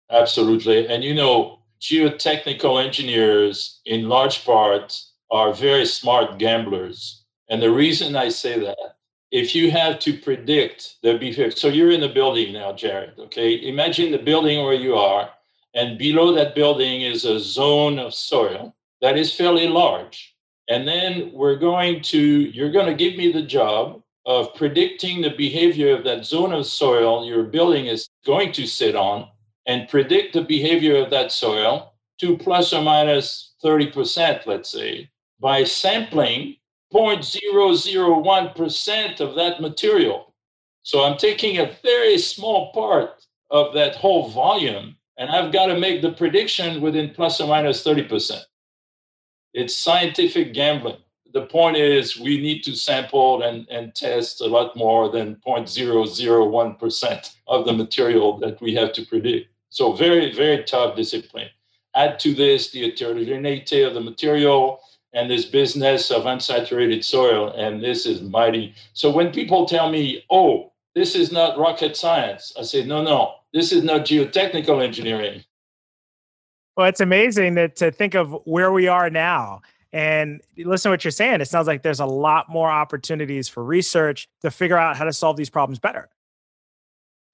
Absolutely. 0.09 0.87
And 0.87 1.03
you 1.03 1.13
know, 1.13 1.59
geotechnical 1.83 2.83
engineers, 2.83 3.81
in 3.85 4.07
large 4.07 4.45
part, 4.45 4.97
are 5.29 5.53
very 5.53 5.85
smart 5.85 6.39
gamblers. 6.39 7.25
And 7.49 7.61
the 7.61 7.71
reason 7.71 8.15
I 8.15 8.29
say 8.29 8.57
that, 8.59 8.77
if 9.31 9.53
you 9.53 9.69
have 9.69 9.99
to 9.99 10.17
predict 10.17 10.95
the 11.03 11.17
behavior, 11.17 11.51
so 11.51 11.67
you're 11.67 11.91
in 11.91 11.99
the 11.99 12.07
building 12.07 12.53
now, 12.53 12.71
Jared, 12.71 13.19
okay? 13.19 13.55
Imagine 13.67 14.11
the 14.11 14.17
building 14.31 14.63
where 14.63 14.73
you 14.85 14.95
are, 14.95 15.29
and 15.73 15.97
below 15.97 16.33
that 16.33 16.55
building 16.55 17.01
is 17.01 17.25
a 17.25 17.39
zone 17.39 17.99
of 17.99 18.13
soil 18.13 18.73
that 19.01 19.17
is 19.17 19.35
fairly 19.35 19.67
large. 19.67 20.35
And 20.69 20.87
then 20.87 21.31
we're 21.33 21.57
going 21.57 22.01
to, 22.13 22.19
you're 22.19 22.71
going 22.71 22.85
to 22.85 22.93
give 22.93 23.17
me 23.17 23.33
the 23.33 23.41
job 23.41 24.01
of 24.25 24.55
predicting 24.55 25.21
the 25.21 25.31
behavior 25.31 25.93
of 25.93 26.05
that 26.05 26.25
zone 26.25 26.53
of 26.53 26.65
soil 26.65 27.25
your 27.25 27.43
building 27.43 27.87
is 27.87 28.07
going 28.25 28.53
to 28.53 28.65
sit 28.65 28.95
on 28.95 29.27
and 29.65 29.89
predict 29.89 30.33
the 30.33 30.41
behavior 30.41 30.97
of 30.97 31.09
that 31.09 31.31
soil 31.31 31.93
to 32.19 32.37
plus 32.37 32.73
or 32.73 32.81
minus 32.81 33.53
30%, 33.63 34.45
let's 34.45 34.69
say, 34.69 35.09
by 35.39 35.63
sampling 35.63 36.57
0.001% 36.93 39.19
of 39.19 39.35
that 39.35 39.61
material. 39.61 40.33
So 40.83 41.03
I'm 41.03 41.17
taking 41.17 41.57
a 41.57 41.75
very 41.81 42.17
small 42.17 42.71
part 42.73 43.25
of 43.49 43.73
that 43.73 43.95
whole 43.95 44.29
volume, 44.29 44.95
and 45.17 45.29
I've 45.29 45.53
got 45.53 45.67
to 45.67 45.79
make 45.79 46.01
the 46.01 46.11
prediction 46.11 46.81
within 46.81 47.11
plus 47.11 47.39
or 47.41 47.47
minus 47.47 47.83
30%. 47.83 48.41
It's 49.53 49.75
scientific 49.75 50.53
gambling. 50.53 50.97
The 51.33 51.45
point 51.47 51.77
is, 51.77 52.19
we 52.19 52.39
need 52.39 52.63
to 52.63 52.75
sample 52.75 53.43
and, 53.43 53.67
and 53.69 53.95
test 53.95 54.41
a 54.41 54.45
lot 54.45 54.75
more 54.75 55.09
than 55.09 55.37
0.001% 55.37 57.35
of 57.47 57.65
the 57.65 57.73
material 57.73 58.37
that 58.39 58.61
we 58.61 58.75
have 58.75 58.93
to 58.93 59.05
predict. 59.05 59.52
So, 59.73 59.93
very, 59.93 60.33
very 60.33 60.63
tough 60.63 60.95
discipline. 60.95 61.49
Add 61.95 62.19
to 62.19 62.33
this 62.33 62.71
the 62.71 62.89
heterogeneity 62.89 63.81
of 63.81 63.93
the 63.93 64.01
material, 64.01 64.79
and 65.13 65.29
this 65.29 65.45
business 65.45 66.11
of 66.11 66.23
unsaturated 66.23 67.03
soil, 67.03 67.53
and 67.53 67.83
this 67.83 68.05
is 68.05 68.21
mighty. 68.21 68.73
So 68.93 69.11
when 69.11 69.31
people 69.31 69.65
tell 69.65 69.89
me, 69.89 70.25
oh, 70.29 70.71
this 70.95 71.15
is 71.15 71.31
not 71.31 71.57
rocket 71.57 71.95
science, 71.95 72.53
I 72.59 72.63
say, 72.63 72.83
no, 72.83 73.03
no, 73.03 73.35
this 73.53 73.71
is 73.71 73.83
not 73.83 74.01
geotechnical 74.01 74.83
engineering. 74.83 75.43
Well, 76.75 76.87
it's 76.87 77.01
amazing 77.01 77.53
that 77.55 77.75
to 77.77 77.91
think 77.91 78.15
of 78.15 78.35
where 78.45 78.71
we 78.71 78.87
are 78.87 79.09
now 79.11 79.61
and 79.91 80.41
listen 80.57 80.89
to 80.89 80.93
what 80.93 81.03
you're 81.03 81.11
saying. 81.11 81.39
It 81.39 81.47
sounds 81.47 81.67
like 81.67 81.83
there's 81.83 81.99
a 81.99 82.05
lot 82.05 82.49
more 82.49 82.71
opportunities 82.71 83.47
for 83.47 83.63
research 83.63 84.27
to 84.41 84.49
figure 84.49 84.77
out 84.77 84.97
how 84.97 85.05
to 85.05 85.13
solve 85.13 85.37
these 85.37 85.51
problems 85.51 85.77
better. 85.77 86.09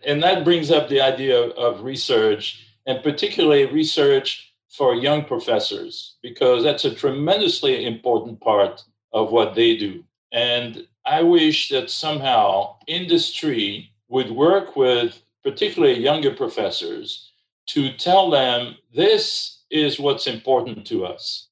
And 0.06 0.24
that 0.24 0.44
brings 0.44 0.72
up 0.72 0.88
the 0.88 1.02
idea 1.02 1.38
of 1.38 1.84
research, 1.84 2.66
and 2.86 3.04
particularly 3.04 3.66
research 3.66 4.54
for 4.70 4.96
young 4.96 5.26
professors 5.26 6.16
because 6.22 6.64
that's 6.64 6.86
a 6.86 6.94
tremendously 6.94 7.86
important 7.86 8.40
part 8.40 8.84
of 9.14 9.32
what 9.32 9.56
they 9.56 9.76
do. 9.76 10.04
And 10.32 10.88
I 11.06 11.24
wish 11.24 11.70
that 11.70 11.90
somehow 11.90 12.76
industry 12.88 13.92
would 14.10 14.32
work 14.32 14.76
with 14.76 15.22
particularly 15.44 16.00
younger 16.00 16.34
professors 16.34 17.32
to 17.68 17.92
tell 17.94 18.30
them 18.30 18.76
this 18.94 19.64
is 19.70 20.00
what's 20.00 20.28
important 20.28 20.86
to 20.88 21.06
us. 21.06 21.48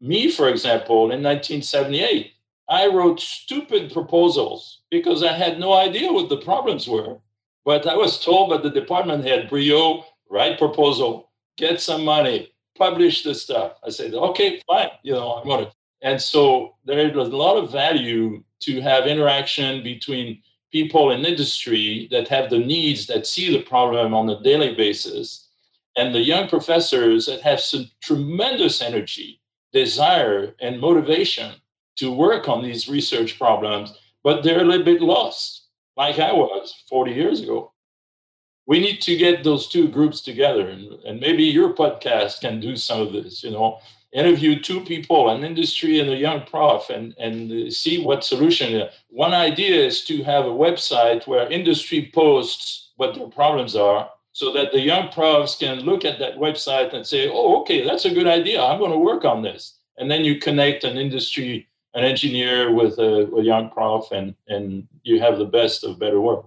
Me, 0.00 0.30
for 0.30 0.48
example, 0.48 1.12
in 1.12 1.22
1978, 1.22 2.32
I 2.68 2.86
wrote 2.86 3.20
stupid 3.20 3.92
proposals 3.92 4.80
because 4.90 5.22
I 5.22 5.32
had 5.32 5.58
no 5.58 5.72
idea 5.74 6.12
what 6.12 6.28
the 6.28 6.36
problems 6.38 6.88
were. 6.88 7.18
But 7.70 7.86
I 7.86 7.94
was 7.94 8.18
told 8.18 8.50
by 8.50 8.56
the 8.56 8.68
department 8.68 9.22
head, 9.22 9.48
Briaud, 9.48 10.02
write 10.28 10.58
proposal 10.58 11.30
get 11.56 11.80
some 11.80 12.04
money, 12.04 12.52
publish 12.76 13.22
the 13.22 13.32
stuff. 13.32 13.74
I 13.86 13.90
said, 13.90 14.12
okay, 14.12 14.60
fine, 14.66 14.88
you 15.04 15.12
know, 15.12 15.34
I'm 15.34 15.46
going 15.46 15.66
to. 15.66 15.72
And 16.02 16.20
so 16.20 16.74
there's 16.84 17.14
a 17.14 17.22
lot 17.22 17.56
of 17.56 17.70
value 17.70 18.42
to 18.62 18.80
have 18.80 19.06
interaction 19.06 19.84
between 19.84 20.42
people 20.72 21.12
in 21.12 21.24
industry 21.24 22.08
that 22.10 22.26
have 22.26 22.50
the 22.50 22.58
needs, 22.58 23.06
that 23.06 23.24
see 23.24 23.56
the 23.56 23.62
problem 23.62 24.14
on 24.14 24.28
a 24.28 24.42
daily 24.42 24.74
basis, 24.74 25.46
and 25.96 26.12
the 26.12 26.24
young 26.32 26.48
professors 26.48 27.24
that 27.26 27.40
have 27.42 27.60
some 27.60 27.88
tremendous 28.02 28.82
energy, 28.82 29.40
desire, 29.72 30.56
and 30.60 30.80
motivation 30.80 31.52
to 31.98 32.10
work 32.10 32.48
on 32.48 32.64
these 32.64 32.88
research 32.88 33.38
problems, 33.38 33.96
but 34.24 34.42
they're 34.42 34.62
a 34.62 34.64
little 34.64 34.84
bit 34.84 35.00
lost, 35.00 35.59
like 36.00 36.18
I 36.18 36.32
was 36.32 36.82
40 36.88 37.12
years 37.12 37.42
ago. 37.42 37.72
We 38.66 38.80
need 38.80 39.02
to 39.02 39.16
get 39.16 39.44
those 39.44 39.68
two 39.68 39.86
groups 39.88 40.22
together, 40.22 40.68
and, 40.70 40.92
and 41.04 41.20
maybe 41.20 41.42
your 41.42 41.74
podcast 41.74 42.40
can 42.40 42.58
do 42.58 42.74
some 42.74 43.02
of 43.02 43.12
this, 43.12 43.44
you 43.44 43.50
know, 43.50 43.80
interview 44.12 44.58
two 44.58 44.80
people, 44.80 45.28
an 45.28 45.44
industry 45.44 46.00
and 46.00 46.08
a 46.08 46.16
young 46.16 46.46
prof, 46.46 46.88
and, 46.88 47.14
and 47.18 47.52
uh, 47.52 47.70
see 47.70 48.02
what 48.02 48.24
solution. 48.24 48.88
One 49.08 49.34
idea 49.34 49.74
is 49.74 50.04
to 50.06 50.22
have 50.22 50.46
a 50.46 50.58
website 50.66 51.26
where 51.26 51.52
industry 51.52 52.10
posts 52.14 52.92
what 52.96 53.14
their 53.14 53.28
problems 53.28 53.76
are 53.76 54.08
so 54.32 54.52
that 54.52 54.72
the 54.72 54.80
young 54.80 55.10
profs 55.10 55.56
can 55.56 55.80
look 55.80 56.06
at 56.06 56.18
that 56.18 56.36
website 56.36 56.94
and 56.94 57.06
say, 57.06 57.28
oh, 57.28 57.60
okay, 57.60 57.84
that's 57.84 58.06
a 58.06 58.14
good 58.14 58.26
idea. 58.26 58.62
I'm 58.62 58.78
going 58.78 58.92
to 58.92 59.06
work 59.10 59.26
on 59.26 59.42
this. 59.42 59.78
And 59.98 60.10
then 60.10 60.24
you 60.24 60.38
connect 60.38 60.84
an 60.84 60.96
industry, 60.96 61.68
an 61.94 62.04
engineer 62.04 62.72
with 62.72 62.98
a, 62.98 63.28
young 63.42 63.70
prof, 63.70 64.12
and, 64.12 64.34
and 64.48 64.86
you 65.02 65.20
have 65.20 65.38
the 65.38 65.44
best 65.44 65.84
of 65.84 65.98
better 65.98 66.20
work. 66.20 66.46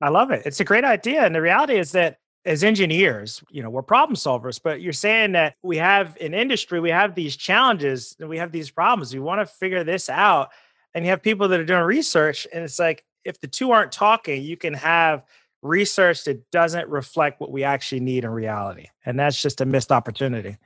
I 0.00 0.08
love 0.08 0.30
it. 0.30 0.42
It's 0.44 0.60
a 0.60 0.64
great 0.64 0.84
idea. 0.84 1.24
And 1.24 1.34
the 1.34 1.42
reality 1.42 1.76
is 1.76 1.92
that 1.92 2.18
as 2.44 2.64
engineers, 2.64 3.42
you 3.50 3.62
know, 3.62 3.70
we're 3.70 3.82
problem 3.82 4.16
solvers, 4.16 4.60
but 4.62 4.80
you're 4.80 4.92
saying 4.92 5.32
that 5.32 5.56
we 5.62 5.76
have 5.76 6.16
in 6.20 6.34
industry, 6.34 6.80
we 6.80 6.90
have 6.90 7.14
these 7.14 7.36
challenges 7.36 8.16
and 8.20 8.28
we 8.28 8.38
have 8.38 8.52
these 8.52 8.70
problems. 8.70 9.12
We 9.12 9.20
want 9.20 9.40
to 9.40 9.46
figure 9.46 9.84
this 9.84 10.08
out. 10.08 10.50
And 10.94 11.04
you 11.04 11.10
have 11.10 11.22
people 11.22 11.48
that 11.48 11.60
are 11.60 11.64
doing 11.64 11.82
research. 11.82 12.46
And 12.52 12.64
it's 12.64 12.78
like, 12.78 13.04
if 13.24 13.40
the 13.40 13.48
two 13.48 13.72
aren't 13.72 13.92
talking, 13.92 14.42
you 14.42 14.56
can 14.56 14.72
have 14.74 15.24
research 15.62 16.24
that 16.24 16.50
doesn't 16.50 16.88
reflect 16.88 17.40
what 17.40 17.50
we 17.50 17.64
actually 17.64 18.00
need 18.00 18.24
in 18.24 18.30
reality. 18.30 18.86
And 19.04 19.18
that's 19.18 19.42
just 19.42 19.60
a 19.60 19.66
missed 19.66 19.92
opportunity. 19.92 20.56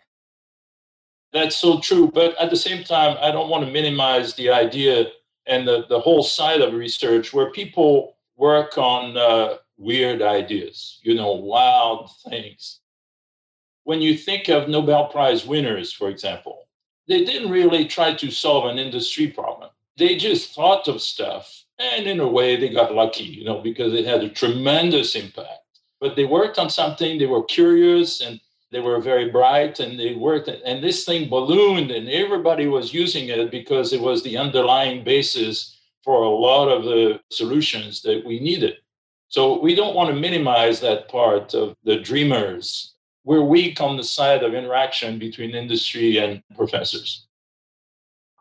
That's 1.33 1.57
so 1.57 1.81
true. 1.81 2.11
But 2.13 2.37
at 2.39 2.51
the 2.51 2.57
same 2.57 2.85
time, 2.85 3.17
I 3.21 3.31
don't 3.31 3.49
want 3.49 3.65
to 3.65 3.71
minimize 3.71 4.35
the 4.35 4.51
idea 4.51 5.07
and 5.47 5.67
the, 5.67 5.87
the 5.89 5.99
whole 5.99 6.23
side 6.23 6.61
of 6.61 6.75
research 6.75 7.33
where 7.33 7.51
people 7.51 8.17
work 8.37 8.79
on 8.79 9.17
uh, 9.17 9.57
weird 9.77 10.23
ideas, 10.23 11.01
you 11.03 11.15
know, 11.15 11.33
wild 11.33 12.11
things. 12.29 12.81
When 13.85 14.01
you 14.01 14.17
think 14.17 14.49
of 14.49 14.69
Nobel 14.69 15.09
Prize 15.09 15.45
winners, 15.45 15.93
for 15.93 16.09
example, 16.09 16.69
they 17.09 17.25
didn't 17.25 17.51
really 17.51 17.87
try 17.87 18.15
to 18.15 18.31
solve 18.31 18.67
an 18.67 18.79
industry 18.79 19.29
problem. 19.29 19.71
They 19.97 20.17
just 20.17 20.55
thought 20.55 20.87
of 20.87 21.03
stuff 21.03 21.63
and 21.83 22.07
in 22.07 22.21
a 22.21 22.29
way, 22.29 22.57
they 22.57 22.69
got 22.69 22.95
lucky, 22.95 23.25
you 23.25 23.45
know, 23.45 23.61
because 23.61 23.93
it 23.93 24.05
had 24.05 24.23
a 24.23 24.29
tremendous 24.29 25.17
impact. 25.17 25.81
But 26.01 26.17
they 26.17 26.25
worked 26.25 26.59
on 26.59 26.71
something, 26.71 27.19
they 27.19 27.27
were 27.27 27.45
curious 27.45 28.21
and 28.21 28.41
they 28.73 28.81
were 28.81 29.01
very 29.01 29.31
bright 29.31 29.79
and 29.81 30.01
they 30.01 30.15
worked. 30.15 30.49
And 30.49 30.83
this 30.83 31.05
thing 31.05 31.29
ballooned 31.29 31.91
and 31.91 32.09
everybody 32.09 32.67
was 32.67 32.93
using 32.95 33.29
it 33.29 33.51
because 33.51 33.93
it 33.93 34.01
was 34.01 34.23
the 34.23 34.39
underlying 34.39 35.05
basis 35.05 35.79
for 36.03 36.23
a 36.23 36.29
lot 36.29 36.69
of 36.69 36.85
the 36.85 37.21
solutions 37.31 38.03
that 38.03 38.25
we 38.25 38.41
needed. 38.41 38.77
So 39.29 39.61
we 39.61 39.75
don't 39.75 39.95
want 39.95 40.11
to 40.11 40.17
minimize 40.17 40.81
that 40.81 41.09
part 41.09 41.55
of 41.55 41.77
the 41.85 42.01
dreamers. 42.01 42.95
We're 43.25 43.43
weak 43.43 43.81
on 43.81 43.97
the 43.97 44.05
side 44.05 44.43
of 44.43 44.55
interaction 44.55 45.19
between 45.19 45.51
industry 45.51 46.17
and 46.19 46.43
professors. 46.57 47.27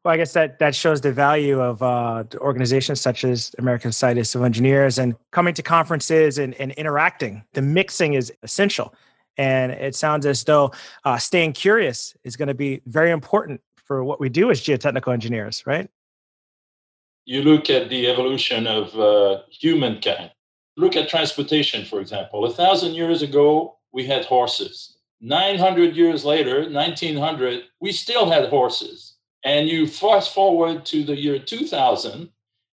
Well, 0.03 0.13
I 0.13 0.17
guess 0.17 0.33
that 0.33 0.57
that 0.57 0.73
shows 0.73 1.01
the 1.01 1.11
value 1.11 1.61
of 1.61 1.83
uh, 1.83 2.23
organizations 2.37 2.99
such 2.99 3.23
as 3.23 3.53
American 3.59 3.91
Society 3.91 4.21
of 4.21 4.43
Engineers 4.43 4.97
and 4.97 5.13
coming 5.29 5.53
to 5.53 5.61
conferences 5.61 6.39
and, 6.39 6.55
and 6.55 6.71
interacting. 6.71 7.43
The 7.53 7.61
mixing 7.61 8.15
is 8.15 8.33
essential. 8.41 8.95
And 9.37 9.71
it 9.71 9.95
sounds 9.95 10.25
as 10.25 10.43
though 10.43 10.71
uh, 11.05 11.17
staying 11.17 11.53
curious 11.53 12.15
is 12.23 12.35
going 12.35 12.47
to 12.47 12.53
be 12.53 12.81
very 12.85 13.11
important 13.11 13.61
for 13.75 14.03
what 14.03 14.19
we 14.19 14.29
do 14.29 14.51
as 14.51 14.61
geotechnical 14.61 15.13
engineers, 15.13 15.63
right? 15.65 15.89
You 17.25 17.43
look 17.43 17.69
at 17.69 17.89
the 17.89 18.07
evolution 18.07 18.67
of 18.67 18.97
uh, 18.99 19.43
humankind. 19.49 20.31
Look 20.77 20.95
at 20.95 21.09
transportation, 21.09 21.85
for 21.85 21.99
example. 22.01 22.45
A 22.45 22.51
thousand 22.51 22.93
years 22.93 23.21
ago, 23.21 23.77
we 23.91 24.05
had 24.05 24.25
horses. 24.25 24.97
900 25.21 25.95
years 25.95 26.25
later, 26.25 26.69
1900, 26.69 27.63
we 27.79 27.91
still 27.91 28.29
had 28.29 28.49
horses 28.49 29.11
and 29.43 29.67
you 29.67 29.87
fast 29.87 30.33
forward 30.33 30.85
to 30.85 31.03
the 31.03 31.15
year 31.15 31.39
2000, 31.39 32.29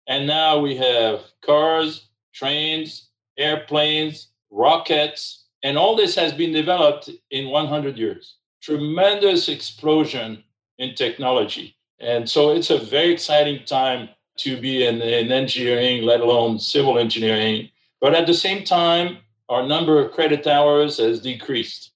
and 0.08 0.26
now 0.26 0.58
we 0.58 0.76
have 0.76 1.20
cars, 1.44 2.08
trains, 2.32 3.10
airplanes, 3.38 4.28
rockets, 4.50 5.45
and 5.66 5.76
all 5.76 5.96
this 5.96 6.14
has 6.14 6.32
been 6.32 6.52
developed 6.52 7.10
in 7.32 7.48
100 7.48 7.98
years. 7.98 8.36
Tremendous 8.62 9.48
explosion 9.48 10.44
in 10.78 10.94
technology. 10.94 11.76
And 11.98 12.30
so 12.30 12.52
it's 12.52 12.70
a 12.70 12.78
very 12.78 13.12
exciting 13.12 13.64
time 13.64 14.10
to 14.38 14.60
be 14.60 14.86
in, 14.86 15.02
in 15.02 15.32
engineering, 15.32 16.04
let 16.04 16.20
alone 16.20 16.60
civil 16.60 17.00
engineering. 17.00 17.70
But 18.00 18.14
at 18.14 18.28
the 18.28 18.34
same 18.34 18.62
time, 18.62 19.18
our 19.48 19.66
number 19.66 19.98
of 19.98 20.12
credit 20.12 20.46
hours 20.46 20.98
has 20.98 21.18
decreased. 21.18 21.90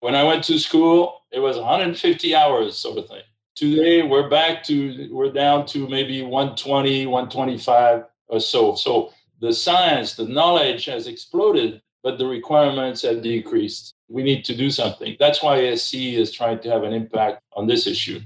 When 0.00 0.14
I 0.14 0.24
went 0.24 0.42
to 0.44 0.58
school, 0.58 1.20
it 1.32 1.40
was 1.40 1.58
150 1.58 2.34
hours 2.34 2.78
sort 2.78 2.96
of 2.96 3.08
thing. 3.08 3.24
Today 3.56 4.02
we're 4.04 4.30
back 4.30 4.62
to 4.64 5.10
we're 5.12 5.32
down 5.32 5.66
to 5.66 5.86
maybe 5.86 6.22
120, 6.22 7.04
125 7.04 8.04
or 8.28 8.40
so. 8.40 8.74
So 8.74 9.12
the 9.42 9.52
science, 9.52 10.14
the 10.14 10.24
knowledge 10.24 10.86
has 10.86 11.08
exploded, 11.08 11.82
but 12.02 12.18
the 12.18 12.26
requirements 12.26 13.02
have 13.02 13.22
decreased. 13.22 13.94
We 14.08 14.22
need 14.22 14.44
to 14.46 14.56
do 14.56 14.70
something. 14.70 15.16
That's 15.18 15.42
why 15.42 15.58
ASCE 15.58 16.14
is 16.14 16.32
trying 16.32 16.60
to 16.60 16.70
have 16.70 16.82
an 16.82 16.92
impact 16.92 17.42
on 17.54 17.66
this 17.66 17.86
issue. 17.86 18.20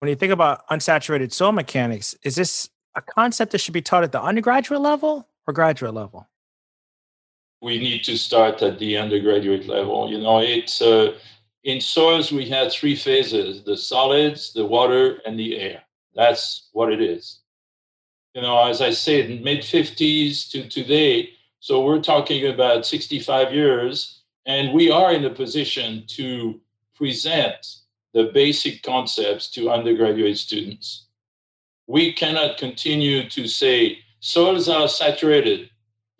When 0.00 0.08
you 0.08 0.16
think 0.16 0.32
about 0.32 0.66
unsaturated 0.68 1.32
soil 1.32 1.52
mechanics, 1.52 2.16
is 2.24 2.34
this 2.34 2.68
a 2.96 3.02
concept 3.02 3.52
that 3.52 3.58
should 3.58 3.74
be 3.74 3.82
taught 3.82 4.02
at 4.02 4.12
the 4.12 4.20
undergraduate 4.20 4.80
level 4.80 5.28
or 5.46 5.54
graduate 5.54 5.94
level? 5.94 6.28
We 7.60 7.78
need 7.78 8.02
to 8.04 8.16
start 8.16 8.60
at 8.62 8.80
the 8.80 8.96
undergraduate 8.96 9.68
level. 9.68 10.10
You 10.10 10.18
know, 10.18 10.40
it's 10.40 10.82
uh, 10.82 11.14
in 11.62 11.80
soils, 11.80 12.32
we 12.32 12.48
had 12.48 12.72
three 12.72 12.96
phases 12.96 13.62
the 13.62 13.76
solids, 13.76 14.52
the 14.52 14.66
water, 14.66 15.20
and 15.24 15.38
the 15.38 15.58
air. 15.58 15.82
That's 16.14 16.68
what 16.72 16.92
it 16.92 17.00
is. 17.00 17.40
You 18.34 18.42
know, 18.42 18.66
as 18.66 18.80
I 18.80 18.90
said, 18.90 19.42
mid 19.42 19.60
50s 19.60 20.50
to 20.50 20.68
today, 20.68 21.30
so 21.62 21.84
we're 21.84 22.00
talking 22.00 22.48
about 22.48 22.84
65 22.84 23.54
years, 23.54 24.22
and 24.46 24.74
we 24.74 24.90
are 24.90 25.12
in 25.12 25.24
a 25.26 25.30
position 25.30 26.02
to 26.08 26.60
present 26.96 27.76
the 28.14 28.32
basic 28.34 28.82
concepts 28.82 29.48
to 29.52 29.70
undergraduate 29.70 30.38
students. 30.38 31.06
We 31.86 32.14
cannot 32.14 32.58
continue 32.58 33.30
to 33.30 33.46
say 33.46 33.98
soils 34.18 34.68
are 34.68 34.88
saturated. 34.88 35.70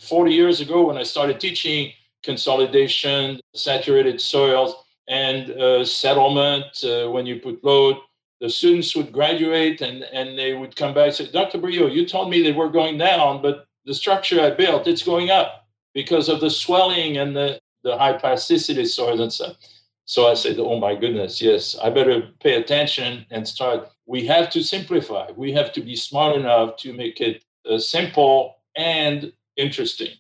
40 0.01 0.33
years 0.33 0.61
ago, 0.61 0.87
when 0.87 0.97
I 0.97 1.03
started 1.03 1.41
teaching 1.41 1.91
consolidation, 2.23 3.41
saturated 3.53 4.21
soils, 4.21 4.77
and 5.09 5.51
uh, 5.61 5.85
settlement 5.85 6.85
uh, 6.85 7.11
when 7.11 7.27
you 7.27 7.41
put 7.41 7.65
load. 7.65 7.97
The 8.41 8.49
students 8.49 8.95
would 8.95 9.11
graduate 9.11 9.81
and, 9.81 10.05
and 10.05 10.39
they 10.39 10.55
would 10.55 10.77
come 10.77 10.95
back 10.95 11.07
and 11.07 11.15
say, 11.15 11.33
Dr. 11.33 11.59
Briaud, 11.59 11.93
you 11.93 12.07
told 12.07 12.31
me 12.31 12.43
they 12.43 12.53
were 12.53 12.69
going 12.69 12.97
down, 12.97 13.43
but 13.43 13.67
the 13.85 13.95
structure 13.95 14.41
I 14.41 14.51
built, 14.51 14.87
it's 14.87 15.03
going 15.03 15.31
up 15.31 15.67
because 15.95 16.29
of 16.29 16.41
the 16.41 16.51
swelling 16.51 17.19
and 17.19 17.35
the, 17.35 17.61
the 17.85 17.97
high 17.97 18.15
plasticity 18.15 18.85
soils 18.85 19.21
and. 19.21 19.57
So 20.05 20.29
I 20.29 20.35
said, 20.35 20.59
oh 20.59 20.79
my 20.79 20.95
goodness, 20.95 21.41
yes, 21.41 21.77
I 21.81 21.89
better 21.89 22.29
pay 22.41 22.55
attention 22.55 23.25
and 23.31 23.47
start. 23.47 23.89
We 24.07 24.27
have 24.27 24.51
to 24.51 24.63
simplify. 24.63 25.31
We 25.37 25.53
have 25.53 25.73
to 25.75 25.81
be 25.81 25.95
smart 25.95 26.37
enough 26.37 26.77
to 26.79 26.93
make 26.93 27.21
it 27.21 27.45
uh, 27.71 27.79
simple 27.79 28.57
and 28.77 29.33
interesting. 29.57 30.11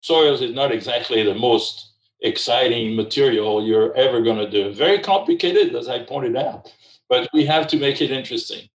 Soils 0.00 0.40
is 0.40 0.54
not 0.54 0.72
exactly 0.72 1.22
the 1.22 1.34
most 1.34 1.92
exciting 2.22 2.96
material 2.96 3.64
you're 3.64 3.94
ever 3.94 4.22
going 4.22 4.38
to 4.38 4.50
do. 4.50 4.72
Very 4.72 4.98
complicated, 4.98 5.74
as 5.76 5.88
I 5.88 6.02
pointed 6.02 6.36
out, 6.36 6.72
but 7.08 7.28
we 7.32 7.44
have 7.44 7.66
to 7.68 7.78
make 7.78 8.00
it 8.00 8.10
interesting. 8.10 8.68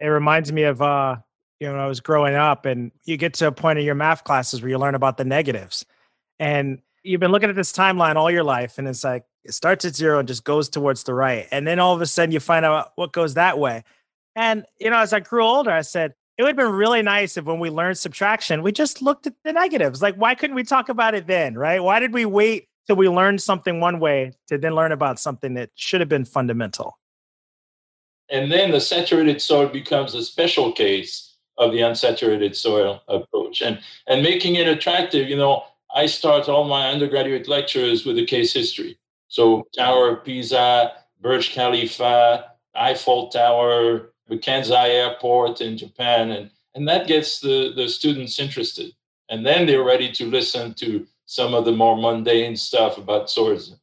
It 0.00 0.06
reminds 0.08 0.52
me 0.52 0.64
of, 0.64 0.82
uh, 0.82 1.16
you 1.60 1.68
know, 1.68 1.76
I 1.76 1.86
was 1.86 2.00
growing 2.00 2.34
up, 2.34 2.64
and 2.64 2.90
you 3.04 3.16
get 3.16 3.34
to 3.34 3.46
a 3.46 3.52
point 3.52 3.78
in 3.78 3.84
your 3.84 3.94
math 3.94 4.24
classes 4.24 4.62
where 4.62 4.70
you 4.70 4.78
learn 4.78 4.94
about 4.94 5.18
the 5.18 5.24
negatives. 5.24 5.84
And 6.38 6.80
you've 7.02 7.20
been 7.20 7.30
looking 7.30 7.50
at 7.50 7.56
this 7.56 7.72
timeline 7.72 8.16
all 8.16 8.30
your 8.30 8.42
life, 8.42 8.78
and 8.78 8.88
it's 8.88 9.04
like 9.04 9.24
it 9.44 9.52
starts 9.52 9.84
at 9.84 9.94
zero 9.94 10.18
and 10.18 10.26
just 10.26 10.44
goes 10.44 10.68
towards 10.68 11.04
the 11.04 11.14
right. 11.14 11.46
And 11.50 11.66
then 11.66 11.78
all 11.78 11.94
of 11.94 12.00
a 12.00 12.06
sudden 12.06 12.32
you 12.32 12.40
find 12.40 12.64
out 12.64 12.92
what 12.96 13.12
goes 13.12 13.34
that 13.34 13.58
way. 13.58 13.84
And, 14.36 14.64
you 14.78 14.90
know, 14.90 14.98
as 14.98 15.12
I 15.12 15.20
grew 15.20 15.44
older, 15.44 15.70
I 15.70 15.82
said, 15.82 16.14
it 16.38 16.42
would 16.42 16.50
have 16.50 16.56
been 16.56 16.72
really 16.72 17.02
nice 17.02 17.36
if 17.36 17.44
when 17.44 17.58
we 17.58 17.68
learned 17.68 17.98
subtraction, 17.98 18.62
we 18.62 18.72
just 18.72 19.02
looked 19.02 19.26
at 19.26 19.34
the 19.44 19.52
negatives. 19.52 20.00
Like, 20.00 20.14
why 20.14 20.34
couldn't 20.34 20.56
we 20.56 20.64
talk 20.64 20.88
about 20.88 21.14
it 21.14 21.26
then, 21.26 21.54
right? 21.54 21.82
Why 21.82 22.00
did 22.00 22.14
we 22.14 22.24
wait 22.24 22.68
till 22.86 22.96
we 22.96 23.08
learned 23.08 23.42
something 23.42 23.80
one 23.80 24.00
way 24.00 24.32
to 24.48 24.56
then 24.56 24.74
learn 24.74 24.92
about 24.92 25.18
something 25.18 25.54
that 25.54 25.70
should 25.74 26.00
have 26.00 26.08
been 26.08 26.24
fundamental? 26.24 26.98
And 28.30 28.50
then 28.50 28.70
the 28.70 28.80
saturated 28.80 29.42
soil 29.42 29.68
becomes 29.68 30.14
a 30.14 30.22
special 30.22 30.72
case 30.72 31.29
of 31.60 31.72
the 31.72 31.78
unsaturated 31.78 32.56
soil 32.56 33.02
approach 33.06 33.62
and, 33.62 33.78
and 34.08 34.22
making 34.22 34.56
it 34.56 34.66
attractive. 34.66 35.28
You 35.28 35.36
know, 35.36 35.62
I 35.94 36.06
start 36.06 36.48
all 36.48 36.64
my 36.64 36.88
undergraduate 36.88 37.46
lectures 37.46 38.04
with 38.04 38.18
a 38.18 38.24
case 38.24 38.52
history. 38.52 38.98
So 39.28 39.68
Tower 39.76 40.16
of 40.16 40.24
Pisa, 40.24 40.92
Burj 41.20 41.50
Khalifa, 41.50 42.46
Eiffel 42.74 43.28
Tower, 43.28 44.12
Kansai 44.30 44.88
Airport 44.88 45.60
in 45.60 45.76
Japan, 45.76 46.30
and, 46.30 46.50
and 46.74 46.88
that 46.88 47.06
gets 47.06 47.40
the, 47.40 47.72
the 47.76 47.88
students 47.88 48.38
interested. 48.38 48.92
And 49.28 49.44
then 49.44 49.66
they're 49.66 49.84
ready 49.84 50.10
to 50.12 50.30
listen 50.30 50.74
to 50.74 51.06
some 51.26 51.54
of 51.54 51.64
the 51.64 51.72
more 51.72 51.96
mundane 51.96 52.56
stuff 52.56 52.98
about 52.98 53.30
swords. 53.30 53.76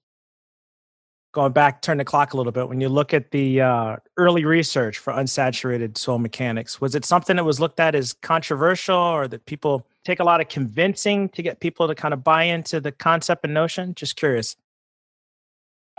Going 1.38 1.52
back, 1.52 1.84
turn 1.84 2.00
the 2.00 2.04
clock 2.04 2.34
a 2.34 2.38
little 2.38 2.52
bit. 2.52 2.68
When 2.68 2.82
you 2.82 2.90
look 2.90 3.14
at 3.14 3.30
the 3.30 3.62
uh, 3.62 3.98
early 4.18 4.44
research 4.44 4.98
for 4.98 5.14
unsaturated 5.14 5.96
soil 5.96 6.18
mechanics, 6.18 6.82
was 6.82 6.96
it 6.96 7.06
something 7.06 7.36
that 7.36 7.44
was 7.44 7.60
looked 7.60 7.80
at 7.80 7.94
as 7.94 8.14
controversial 8.14 8.98
or 8.98 9.28
that 9.28 9.46
people 9.46 9.86
take 10.04 10.20
a 10.20 10.24
lot 10.24 10.42
of 10.42 10.50
convincing 10.50 11.30
to 11.30 11.44
get 11.44 11.60
people 11.60 11.88
to 11.88 11.94
kind 11.94 12.12
of 12.12 12.24
buy 12.24 12.42
into 12.42 12.80
the 12.80 12.92
concept 12.92 13.46
and 13.46 13.54
notion? 13.54 13.94
Just 13.94 14.16
curious. 14.16 14.56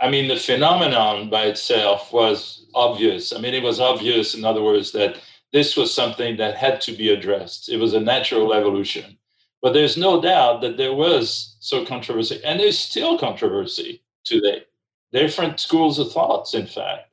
I 0.01 0.09
mean, 0.09 0.27
the 0.27 0.35
phenomenon 0.35 1.29
by 1.29 1.43
itself 1.45 2.11
was 2.11 2.65
obvious. 2.75 3.31
I 3.31 3.39
mean, 3.39 3.53
it 3.53 3.63
was 3.63 3.79
obvious, 3.79 4.35
in 4.35 4.43
other 4.43 4.61
words, 4.61 4.91
that 4.91 5.21
this 5.53 5.77
was 5.77 5.93
something 5.93 6.35
that 6.35 6.57
had 6.57 6.81
to 6.81 6.91
be 6.91 7.13
addressed. 7.13 7.69
It 7.69 7.77
was 7.77 7.93
a 7.93 8.01
natural 8.01 8.53
evolution. 8.53 9.17
But 9.61 9.71
there's 9.71 9.95
no 9.95 10.21
doubt 10.21 10.59
that 10.63 10.75
there 10.75 10.93
was 10.93 11.55
so 11.61 11.85
controversy, 11.85 12.41
and 12.43 12.59
there's 12.59 12.77
still 12.77 13.17
controversy 13.17 14.03
today. 14.25 14.65
Different 15.11 15.59
schools 15.59 15.99
of 15.99 16.11
thoughts, 16.11 16.53
in 16.53 16.67
fact. 16.67 17.09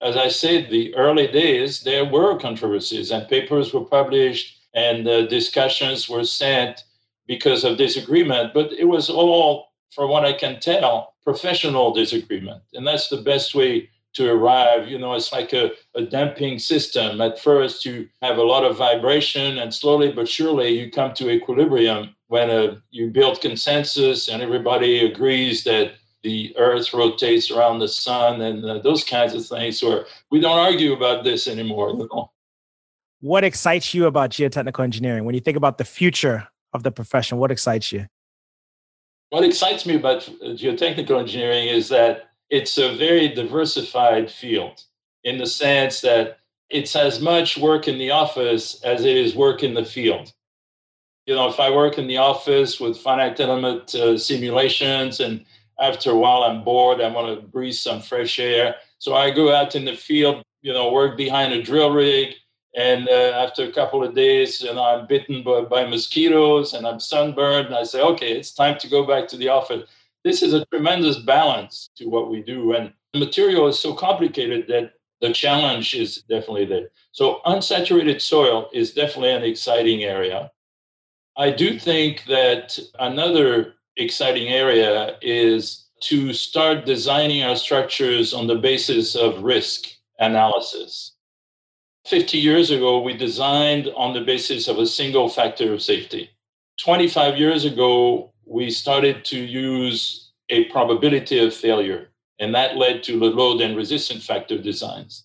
As 0.00 0.16
I 0.16 0.28
said, 0.28 0.70
the 0.70 0.94
early 0.94 1.26
days, 1.26 1.82
there 1.82 2.04
were 2.04 2.38
controversies, 2.38 3.10
and 3.10 3.28
papers 3.28 3.72
were 3.72 3.84
published, 3.84 4.58
and 4.74 5.06
uh, 5.06 5.26
discussions 5.26 6.08
were 6.08 6.24
sent 6.24 6.84
because 7.26 7.64
of 7.64 7.78
disagreement. 7.78 8.52
But 8.54 8.72
it 8.72 8.84
was 8.84 9.08
all, 9.08 9.68
for 9.94 10.06
what 10.06 10.24
I 10.24 10.32
can 10.32 10.60
tell, 10.60 11.14
professional 11.22 11.92
disagreement. 11.92 12.62
And 12.74 12.86
that's 12.86 13.08
the 13.08 13.22
best 13.22 13.54
way 13.54 13.88
to 14.14 14.30
arrive. 14.30 14.88
You 14.88 14.98
know, 14.98 15.14
it's 15.14 15.32
like 15.32 15.52
a, 15.52 15.72
a 15.94 16.02
damping 16.02 16.58
system. 16.58 17.20
At 17.20 17.38
first, 17.38 17.84
you 17.84 18.08
have 18.22 18.38
a 18.38 18.42
lot 18.42 18.64
of 18.64 18.76
vibration, 18.76 19.58
and 19.58 19.72
slowly 19.72 20.12
but 20.12 20.28
surely, 20.28 20.68
you 20.78 20.90
come 20.90 21.14
to 21.14 21.30
equilibrium 21.30 22.14
when 22.28 22.50
uh, 22.50 22.76
you 22.90 23.10
build 23.10 23.40
consensus 23.40 24.28
and 24.28 24.42
everybody 24.42 25.04
agrees 25.04 25.64
that 25.64 25.92
the 26.24 26.52
earth 26.58 26.92
rotates 26.92 27.52
around 27.52 27.78
the 27.78 27.88
sun 27.88 28.40
and 28.40 28.64
uh, 28.64 28.78
those 28.80 29.04
kinds 29.04 29.34
of 29.34 29.46
things 29.46 29.80
where 29.82 30.06
we 30.32 30.40
don't 30.40 30.58
argue 30.58 30.92
about 30.92 31.22
this 31.22 31.46
anymore 31.46 31.94
what 33.24 33.42
excites 33.42 33.94
you 33.94 34.04
about 34.04 34.28
geotechnical 34.28 34.84
engineering? 34.84 35.24
When 35.24 35.34
you 35.34 35.40
think 35.40 35.56
about 35.56 35.78
the 35.78 35.84
future 35.84 36.46
of 36.74 36.82
the 36.82 36.92
profession 36.92 37.38
what 37.38 37.50
excites 37.50 37.90
you? 37.90 38.06
What 39.30 39.44
excites 39.44 39.86
me 39.86 39.96
about 39.96 40.28
geotechnical 40.42 41.18
engineering 41.18 41.68
is 41.68 41.88
that 41.88 42.28
it's 42.50 42.76
a 42.76 42.94
very 42.94 43.28
diversified 43.28 44.30
field 44.30 44.84
in 45.22 45.38
the 45.38 45.46
sense 45.46 46.02
that 46.02 46.36
it's 46.68 46.94
as 46.94 47.22
much 47.22 47.56
work 47.56 47.88
in 47.88 47.96
the 47.96 48.10
office 48.10 48.82
as 48.82 49.06
it 49.06 49.16
is 49.16 49.34
work 49.34 49.62
in 49.62 49.72
the 49.72 49.86
field. 49.86 50.30
You 51.24 51.34
know, 51.34 51.48
if 51.48 51.58
I 51.58 51.70
work 51.70 51.96
in 51.96 52.06
the 52.06 52.18
office 52.18 52.78
with 52.78 52.98
finite 52.98 53.40
element 53.40 53.94
uh, 53.94 54.18
simulations 54.18 55.20
and 55.20 55.46
after 55.80 56.10
a 56.10 56.16
while 56.16 56.42
I'm 56.42 56.64
bored, 56.64 57.00
I 57.00 57.08
want 57.08 57.40
to 57.40 57.46
breathe 57.46 57.74
some 57.74 58.00
fresh 58.00 58.38
air. 58.38 58.76
So 58.98 59.14
I 59.14 59.30
go 59.30 59.54
out 59.54 59.74
in 59.74 59.84
the 59.84 59.96
field, 59.96 60.42
you 60.62 60.72
know, 60.72 60.92
work 60.92 61.16
behind 61.16 61.52
a 61.52 61.62
drill 61.62 61.90
rig, 61.90 62.34
and 62.74 63.08
uh, 63.08 63.12
after 63.12 63.64
a 63.64 63.72
couple 63.72 64.02
of 64.02 64.14
days, 64.14 64.60
you 64.60 64.74
know, 64.74 64.82
I'm 64.82 65.06
bitten 65.06 65.44
by, 65.44 65.60
by 65.62 65.86
mosquitoes 65.86 66.74
and 66.74 66.86
I'm 66.86 66.98
sunburned. 66.98 67.66
And 67.66 67.76
I 67.76 67.84
say, 67.84 68.00
okay, 68.02 68.32
it's 68.32 68.52
time 68.52 68.78
to 68.80 68.88
go 68.88 69.06
back 69.06 69.28
to 69.28 69.36
the 69.36 69.48
office. 69.48 69.88
This 70.24 70.42
is 70.42 70.54
a 70.54 70.64
tremendous 70.66 71.18
balance 71.18 71.90
to 71.96 72.06
what 72.06 72.30
we 72.30 72.42
do. 72.42 72.74
And 72.74 72.92
the 73.12 73.20
material 73.20 73.68
is 73.68 73.78
so 73.78 73.94
complicated 73.94 74.66
that 74.68 74.94
the 75.20 75.32
challenge 75.32 75.94
is 75.94 76.22
definitely 76.28 76.64
there. 76.64 76.88
So, 77.12 77.40
unsaturated 77.46 78.20
soil 78.20 78.68
is 78.72 78.92
definitely 78.92 79.30
an 79.30 79.44
exciting 79.44 80.02
area. 80.02 80.50
I 81.36 81.50
do 81.50 81.78
think 81.78 82.24
that 82.24 82.78
another 82.98 83.74
exciting 83.96 84.48
area 84.48 85.16
is 85.22 85.86
to 86.00 86.32
start 86.32 86.84
designing 86.84 87.42
our 87.42 87.56
structures 87.56 88.34
on 88.34 88.46
the 88.46 88.56
basis 88.56 89.14
of 89.14 89.42
risk 89.42 89.86
analysis. 90.18 91.12
50 92.06 92.36
years 92.36 92.70
ago, 92.70 93.00
we 93.00 93.16
designed 93.16 93.90
on 93.96 94.12
the 94.12 94.20
basis 94.20 94.68
of 94.68 94.78
a 94.78 94.86
single 94.86 95.28
factor 95.28 95.72
of 95.72 95.82
safety. 95.82 96.30
25 96.78 97.38
years 97.38 97.64
ago, 97.64 98.32
we 98.44 98.70
started 98.70 99.24
to 99.24 99.38
use 99.38 100.32
a 100.50 100.64
probability 100.64 101.38
of 101.38 101.54
failure, 101.54 102.10
and 102.38 102.54
that 102.54 102.76
led 102.76 103.02
to 103.04 103.18
the 103.18 103.26
load 103.26 103.62
and 103.62 103.76
resistance 103.76 104.26
factor 104.26 104.58
designs. 104.58 105.24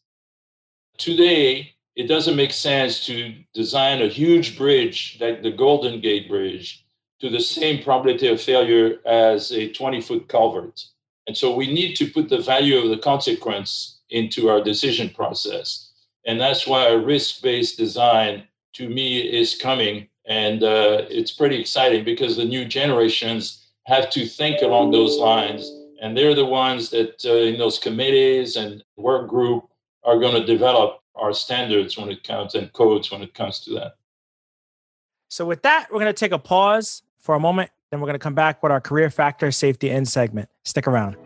Today, 0.97 1.73
it 1.97 2.07
doesn't 2.07 2.37
make 2.37 2.53
sense 2.53 3.05
to 3.07 3.33
design 3.53 4.01
a 4.01 4.07
huge 4.07 4.57
bridge 4.57 5.17
like 5.19 5.43
the 5.43 5.51
Golden 5.51 5.99
Gate 5.99 6.29
Bridge 6.29 6.85
to 7.19 7.29
the 7.29 7.39
same 7.39 7.83
probability 7.83 8.27
of 8.27 8.41
failure 8.41 8.99
as 9.05 9.51
a 9.51 9.71
20 9.71 10.01
foot 10.01 10.27
culvert. 10.27 10.85
And 11.27 11.35
so 11.35 11.55
we 11.55 11.71
need 11.71 11.95
to 11.95 12.07
put 12.07 12.29
the 12.29 12.39
value 12.39 12.77
of 12.77 12.89
the 12.89 12.97
consequence 12.97 13.99
into 14.09 14.49
our 14.49 14.63
decision 14.63 15.09
process. 15.09 15.91
And 16.25 16.39
that's 16.39 16.65
why 16.65 16.87
a 16.87 16.97
risk 16.97 17.41
based 17.41 17.77
design 17.77 18.43
to 18.73 18.89
me 18.89 19.19
is 19.19 19.55
coming. 19.55 20.07
And 20.25 20.63
uh, 20.63 21.05
it's 21.09 21.31
pretty 21.31 21.59
exciting 21.59 22.03
because 22.03 22.37
the 22.37 22.45
new 22.45 22.65
generations 22.65 23.67
have 23.85 24.09
to 24.11 24.25
think 24.25 24.61
along 24.61 24.91
those 24.91 25.17
lines. 25.17 25.71
And 26.01 26.15
they're 26.15 26.35
the 26.35 26.45
ones 26.45 26.89
that 26.91 27.23
uh, 27.25 27.33
in 27.33 27.57
those 27.57 27.79
committees 27.79 28.55
and 28.55 28.83
work 28.95 29.27
group 29.27 29.65
are 30.03 30.19
going 30.19 30.35
to 30.35 30.45
develop 30.45 31.01
our 31.15 31.33
standards 31.33 31.97
when 31.97 32.09
it 32.09 32.23
comes 32.23 32.55
and 32.55 32.71
codes 32.73 33.11
when 33.11 33.21
it 33.21 33.33
comes 33.33 33.59
to 33.61 33.73
that. 33.73 33.95
So, 35.27 35.45
with 35.45 35.61
that, 35.63 35.89
we're 35.91 35.99
going 35.99 36.13
to 36.13 36.13
take 36.13 36.31
a 36.31 36.39
pause 36.39 37.03
for 37.19 37.35
a 37.35 37.39
moment. 37.39 37.71
Then 37.91 37.99
we're 37.99 38.07
going 38.07 38.15
to 38.15 38.19
come 38.19 38.35
back 38.35 38.61
with 38.63 38.71
our 38.71 38.81
career 38.81 39.09
factor 39.09 39.51
safety 39.51 39.89
end 39.89 40.07
segment. 40.07 40.49
Stick 40.63 40.87
around. 40.87 41.17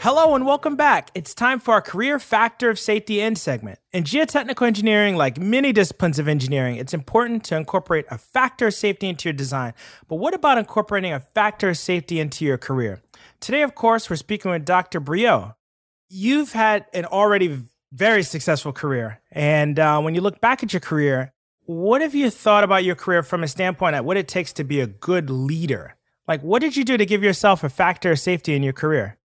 Hello 0.00 0.34
and 0.34 0.46
welcome 0.46 0.74
back. 0.74 1.10
It's 1.14 1.34
time 1.34 1.60
for 1.60 1.74
our 1.74 1.82
Career 1.82 2.18
Factor 2.18 2.70
of 2.70 2.78
Safety 2.78 3.20
End 3.20 3.36
segment. 3.36 3.78
In 3.92 4.04
geotechnical 4.04 4.66
engineering, 4.66 5.16
like 5.16 5.38
many 5.38 5.70
disciplines 5.70 6.18
of 6.18 6.26
engineering, 6.28 6.76
it's 6.76 6.94
important 6.94 7.44
to 7.44 7.56
incorporate 7.56 8.06
a 8.10 8.16
factor 8.16 8.68
of 8.68 8.74
safety 8.74 9.08
into 9.08 9.28
your 9.28 9.34
design. 9.34 9.74
But 10.08 10.16
what 10.16 10.32
about 10.32 10.56
incorporating 10.56 11.12
a 11.12 11.20
factor 11.20 11.68
of 11.68 11.76
safety 11.76 12.20
into 12.20 12.46
your 12.46 12.56
career? 12.56 13.02
Today, 13.40 13.62
of 13.62 13.74
course, 13.74 14.10
we're 14.10 14.16
speaking 14.16 14.50
with 14.50 14.64
Dr. 14.64 15.00
Briaud. 15.00 15.54
You've 16.08 16.52
had 16.52 16.86
an 16.92 17.04
already 17.04 17.62
very 17.92 18.22
successful 18.22 18.72
career. 18.72 19.20
And 19.30 19.78
uh, 19.78 20.00
when 20.00 20.14
you 20.14 20.20
look 20.20 20.40
back 20.40 20.62
at 20.62 20.72
your 20.72 20.80
career, 20.80 21.32
what 21.64 22.00
have 22.00 22.14
you 22.14 22.30
thought 22.30 22.64
about 22.64 22.84
your 22.84 22.94
career 22.94 23.22
from 23.22 23.44
a 23.44 23.48
standpoint 23.48 23.94
of 23.94 24.04
what 24.04 24.16
it 24.16 24.26
takes 24.26 24.52
to 24.54 24.64
be 24.64 24.80
a 24.80 24.86
good 24.86 25.30
leader? 25.30 25.96
Like, 26.26 26.42
what 26.42 26.60
did 26.60 26.76
you 26.76 26.84
do 26.84 26.96
to 26.96 27.06
give 27.06 27.22
yourself 27.22 27.62
a 27.62 27.68
factor 27.68 28.12
of 28.12 28.18
safety 28.18 28.54
in 28.54 28.62
your 28.62 28.72
career? 28.72 29.18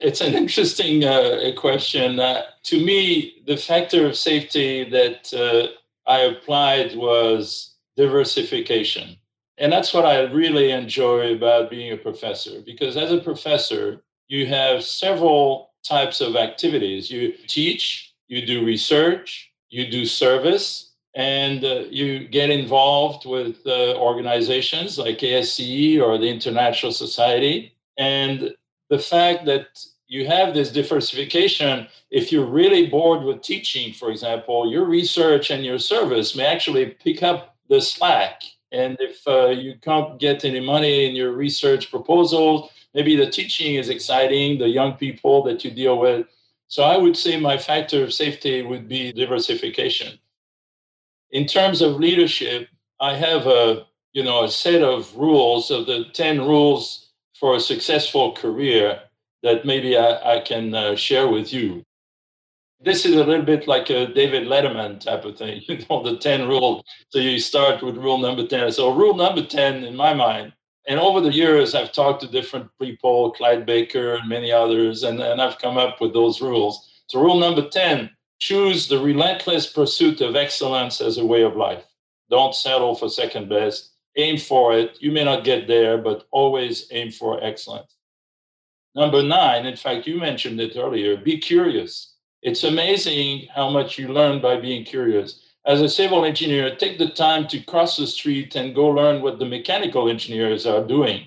It's 0.00 0.20
an 0.20 0.34
interesting 0.42 1.04
uh, 1.04 1.52
question. 1.56 2.18
Uh, 2.18 2.42
to 2.64 2.84
me, 2.84 3.42
the 3.46 3.56
factor 3.56 4.06
of 4.06 4.16
safety 4.16 4.88
that 4.90 5.32
uh, 5.34 6.10
I 6.10 6.20
applied 6.20 6.96
was 6.96 7.74
diversification. 7.96 9.16
And 9.58 9.72
that's 9.72 9.92
what 9.92 10.06
I 10.06 10.20
really 10.22 10.70
enjoy 10.70 11.34
about 11.34 11.70
being 11.70 11.92
a 11.92 11.96
professor, 11.96 12.60
because 12.64 12.96
as 12.96 13.12
a 13.12 13.18
professor, 13.18 14.02
you 14.28 14.46
have 14.46 14.84
several 14.84 15.70
types 15.82 16.20
of 16.20 16.36
activities. 16.36 17.10
You 17.10 17.34
teach, 17.46 18.14
you 18.28 18.46
do 18.46 18.64
research, 18.64 19.52
you 19.70 19.90
do 19.90 20.06
service, 20.06 20.92
and 21.14 21.64
uh, 21.64 21.84
you 21.90 22.28
get 22.28 22.50
involved 22.50 23.26
with 23.26 23.56
uh, 23.66 23.96
organizations 23.96 24.98
like 24.98 25.18
ASCE 25.18 26.00
or 26.00 26.18
the 26.18 26.28
International 26.28 26.92
Society. 26.92 27.74
And 27.96 28.54
the 28.90 28.98
fact 28.98 29.44
that 29.46 29.84
you 30.06 30.26
have 30.26 30.54
this 30.54 30.70
diversification, 30.70 31.88
if 32.10 32.30
you're 32.30 32.46
really 32.46 32.86
bored 32.86 33.24
with 33.24 33.42
teaching, 33.42 33.92
for 33.92 34.10
example, 34.10 34.70
your 34.70 34.84
research 34.84 35.50
and 35.50 35.64
your 35.64 35.78
service 35.78 36.36
may 36.36 36.46
actually 36.46 36.86
pick 36.86 37.22
up 37.22 37.56
the 37.68 37.80
slack. 37.80 38.42
And 38.72 38.96
if 39.00 39.26
uh, 39.26 39.48
you 39.48 39.74
can't 39.80 40.18
get 40.18 40.44
any 40.44 40.60
money 40.60 41.06
in 41.08 41.14
your 41.14 41.32
research 41.32 41.90
proposals, 41.90 42.70
maybe 42.94 43.16
the 43.16 43.30
teaching 43.30 43.76
is 43.76 43.88
exciting, 43.88 44.58
the 44.58 44.68
young 44.68 44.94
people 44.94 45.42
that 45.44 45.64
you 45.64 45.70
deal 45.70 45.98
with. 45.98 46.26
So 46.68 46.82
I 46.82 46.98
would 46.98 47.16
say 47.16 47.40
my 47.40 47.56
factor 47.56 48.04
of 48.04 48.12
safety 48.12 48.62
would 48.62 48.88
be 48.88 49.12
diversification. 49.12 50.18
In 51.30 51.46
terms 51.46 51.80
of 51.80 51.96
leadership, 51.96 52.68
I 53.00 53.14
have 53.14 53.46
a 53.46 53.86
you 54.12 54.24
know 54.24 54.44
a 54.44 54.50
set 54.50 54.82
of 54.82 55.14
rules 55.16 55.70
of 55.70 55.86
the 55.86 56.06
10 56.12 56.40
rules 56.40 57.10
for 57.38 57.56
a 57.56 57.60
successful 57.60 58.32
career 58.32 59.00
that 59.42 59.64
maybe 59.64 59.96
I, 59.96 60.36
I 60.36 60.40
can 60.40 60.74
uh, 60.74 60.96
share 60.96 61.28
with 61.28 61.52
you. 61.52 61.84
This 62.80 63.04
is 63.04 63.16
a 63.16 63.24
little 63.24 63.44
bit 63.44 63.66
like 63.66 63.90
a 63.90 64.06
David 64.06 64.46
Letterman 64.46 65.00
type 65.00 65.24
of 65.24 65.36
thing, 65.36 65.62
you 65.68 65.78
know, 65.90 66.02
the 66.02 66.16
10 66.16 66.46
rule. 66.46 66.84
So 67.08 67.18
you 67.18 67.40
start 67.40 67.82
with 67.82 67.96
rule 67.96 68.18
number 68.18 68.46
10. 68.46 68.70
So, 68.72 68.94
rule 68.94 69.14
number 69.14 69.44
10, 69.44 69.84
in 69.84 69.96
my 69.96 70.14
mind, 70.14 70.52
and 70.86 71.00
over 71.00 71.20
the 71.20 71.32
years, 71.32 71.74
I've 71.74 71.92
talked 71.92 72.22
to 72.22 72.28
different 72.28 72.70
people, 72.80 73.32
Clyde 73.32 73.66
Baker 73.66 74.14
and 74.14 74.28
many 74.28 74.52
others, 74.52 75.02
and, 75.02 75.20
and 75.20 75.42
I've 75.42 75.58
come 75.58 75.76
up 75.76 76.00
with 76.00 76.14
those 76.14 76.40
rules. 76.40 76.88
So, 77.08 77.20
rule 77.20 77.38
number 77.38 77.68
10 77.68 78.10
choose 78.38 78.86
the 78.86 78.98
relentless 78.98 79.66
pursuit 79.66 80.20
of 80.20 80.36
excellence 80.36 81.00
as 81.00 81.18
a 81.18 81.26
way 81.26 81.42
of 81.42 81.56
life. 81.56 81.84
Don't 82.30 82.54
settle 82.54 82.94
for 82.94 83.08
second 83.08 83.48
best. 83.48 83.90
Aim 84.16 84.38
for 84.38 84.76
it. 84.76 84.98
You 85.00 85.10
may 85.10 85.24
not 85.24 85.44
get 85.44 85.66
there, 85.66 85.98
but 85.98 86.26
always 86.30 86.86
aim 86.92 87.10
for 87.10 87.42
excellence. 87.42 87.96
Number 88.94 89.22
nine, 89.22 89.66
in 89.66 89.76
fact, 89.76 90.06
you 90.06 90.18
mentioned 90.18 90.60
it 90.60 90.76
earlier 90.76 91.16
be 91.16 91.38
curious. 91.38 92.14
It's 92.42 92.64
amazing 92.64 93.48
how 93.52 93.68
much 93.68 93.98
you 93.98 94.08
learn 94.08 94.40
by 94.40 94.60
being 94.60 94.84
curious. 94.84 95.42
As 95.66 95.80
a 95.80 95.88
civil 95.88 96.24
engineer, 96.24 96.76
take 96.76 96.98
the 96.98 97.08
time 97.08 97.48
to 97.48 97.60
cross 97.60 97.96
the 97.96 98.06
street 98.06 98.54
and 98.54 98.74
go 98.74 98.86
learn 98.86 99.22
what 99.22 99.38
the 99.38 99.44
mechanical 99.44 100.08
engineers 100.08 100.64
are 100.64 100.84
doing. 100.84 101.26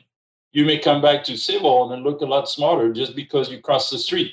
You 0.54 0.65
may 0.65 0.80
come 0.80 1.02
back 1.02 1.24
to 1.26 1.38
civil 1.38 1.91
and 1.91 2.04
look 2.04 2.21
a 2.21 2.26
lot 2.26 2.50
smarter 2.50 2.93
just 2.93 3.15
because 3.15 3.52
you 3.52 3.60
cross 3.60 3.89
the 3.89 4.00
street. 4.00 4.32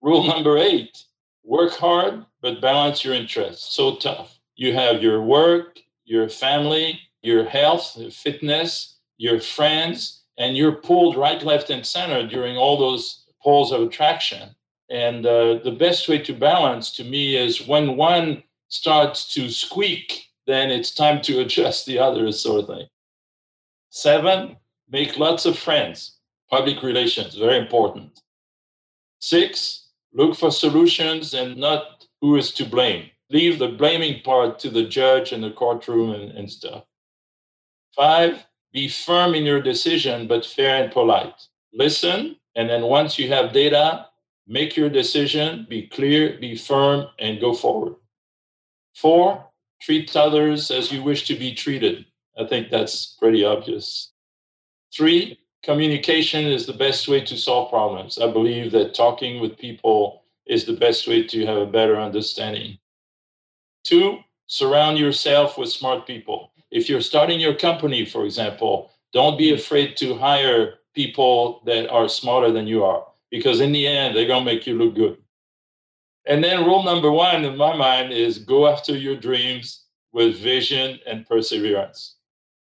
Rule 0.00 0.26
number 0.26 0.56
eight 0.56 1.04
work 1.44 1.72
hard, 1.74 2.24
but 2.40 2.60
balance 2.60 3.04
your 3.04 3.14
interests. 3.14 3.74
So 3.74 3.96
tough. 3.96 4.38
You 4.56 4.74
have 4.74 5.02
your 5.02 5.22
work, 5.22 5.78
your 6.04 6.28
family, 6.28 7.00
your 7.22 7.44
health, 7.44 7.96
your 7.96 8.10
fitness, 8.10 8.98
your 9.16 9.40
friends, 9.40 10.24
and 10.38 10.56
you're 10.56 10.72
pulled 10.72 11.16
right, 11.16 11.42
left, 11.42 11.70
and 11.70 11.86
center 11.86 12.26
during 12.26 12.56
all 12.56 12.76
those 12.76 13.26
poles 13.42 13.72
of 13.72 13.82
attraction. 13.82 14.54
And 14.88 15.26
uh, 15.26 15.58
the 15.64 15.76
best 15.78 16.08
way 16.08 16.18
to 16.18 16.32
balance 16.32 16.92
to 16.96 17.04
me 17.04 17.36
is 17.36 17.66
when 17.66 17.96
one 17.96 18.42
starts 18.68 19.32
to 19.34 19.48
squeak, 19.50 20.26
then 20.46 20.70
it's 20.70 20.94
time 20.94 21.20
to 21.22 21.40
adjust 21.44 21.86
the 21.86 21.98
others, 21.98 22.40
sort 22.40 22.62
of 22.62 22.66
thing. 22.68 22.86
Seven, 23.90 24.56
make 24.88 25.18
lots 25.18 25.46
of 25.46 25.58
friends. 25.58 26.18
Public 26.50 26.82
relations, 26.82 27.34
very 27.34 27.58
important. 27.58 28.20
Six, 29.20 29.88
look 30.12 30.36
for 30.36 30.52
solutions 30.52 31.34
and 31.34 31.56
not 31.56 32.06
who 32.20 32.36
is 32.36 32.52
to 32.52 32.64
blame. 32.64 33.10
Leave 33.30 33.58
the 33.58 33.68
blaming 33.68 34.22
part 34.22 34.58
to 34.60 34.70
the 34.70 34.84
judge 34.84 35.32
in 35.32 35.40
the 35.40 35.50
courtroom 35.50 36.12
and, 36.12 36.30
and 36.32 36.50
stuff. 36.50 36.84
Five, 37.96 38.46
be 38.72 38.88
firm 38.88 39.34
in 39.34 39.44
your 39.44 39.60
decision, 39.60 40.28
but 40.28 40.46
fair 40.46 40.82
and 40.82 40.92
polite. 40.92 41.48
Listen, 41.72 42.36
and 42.54 42.68
then 42.68 42.82
once 42.82 43.18
you 43.18 43.28
have 43.28 43.52
data, 43.52 44.06
make 44.46 44.76
your 44.76 44.88
decision, 44.88 45.66
be 45.68 45.86
clear, 45.88 46.38
be 46.38 46.56
firm, 46.56 47.06
and 47.18 47.40
go 47.40 47.52
forward. 47.52 47.94
Four, 48.94 49.50
treat 49.80 50.14
others 50.16 50.70
as 50.70 50.90
you 50.90 51.02
wish 51.02 51.26
to 51.26 51.34
be 51.34 51.54
treated. 51.54 52.06
I 52.38 52.46
think 52.46 52.70
that's 52.70 53.16
pretty 53.18 53.44
obvious. 53.44 54.12
Three, 54.94 55.38
communication 55.62 56.46
is 56.46 56.66
the 56.66 56.72
best 56.72 57.08
way 57.08 57.20
to 57.22 57.36
solve 57.36 57.70
problems. 57.70 58.18
I 58.18 58.30
believe 58.30 58.72
that 58.72 58.94
talking 58.94 59.40
with 59.40 59.58
people 59.58 60.22
is 60.46 60.64
the 60.64 60.76
best 60.76 61.08
way 61.08 61.26
to 61.26 61.46
have 61.46 61.58
a 61.58 61.66
better 61.66 61.96
understanding. 61.96 62.78
Two, 63.84 64.18
surround 64.46 64.98
yourself 64.98 65.58
with 65.58 65.70
smart 65.70 66.06
people 66.06 66.52
if 66.70 66.88
you're 66.88 67.00
starting 67.00 67.40
your 67.40 67.54
company, 67.54 68.04
for 68.04 68.24
example, 68.24 68.90
don't 69.12 69.38
be 69.38 69.54
afraid 69.54 69.96
to 69.98 70.14
hire 70.14 70.74
people 70.94 71.62
that 71.64 71.88
are 71.90 72.08
smarter 72.08 72.50
than 72.50 72.66
you 72.66 72.84
are, 72.84 73.06
because 73.30 73.60
in 73.60 73.72
the 73.72 73.86
end, 73.86 74.16
they're 74.16 74.26
going 74.26 74.44
to 74.44 74.52
make 74.52 74.66
you 74.66 74.78
look 74.78 74.94
good. 74.94 75.18
And 76.26 76.42
then 76.42 76.64
rule 76.64 76.82
number 76.82 77.10
one 77.10 77.44
in 77.44 77.56
my 77.56 77.76
mind 77.76 78.12
is 78.12 78.38
go 78.38 78.66
after 78.66 78.96
your 78.96 79.16
dreams 79.16 79.84
with 80.12 80.38
vision 80.38 80.98
and 81.06 81.26
perseverance. 81.26 82.16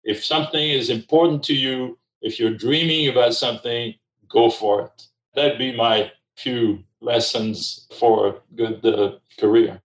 If 0.05 0.25
something 0.25 0.71
is 0.71 0.91
important 0.91 1.45
to 1.45 1.55
you, 1.55 1.99
if 2.21 2.41
you're 2.41 2.55
dreaming 2.55 3.09
about 3.09 3.35
something, 3.35 3.95
go 4.29 4.51
for 4.51 4.83
it. 4.87 5.07
That'd 5.35 5.59
be 5.59 5.77
my 5.77 6.11
few 6.37 6.83
lessons 7.01 7.87
for 7.99 8.29
a 8.29 8.35
good 8.57 8.85
uh, 8.85 9.19
career. 9.39 9.81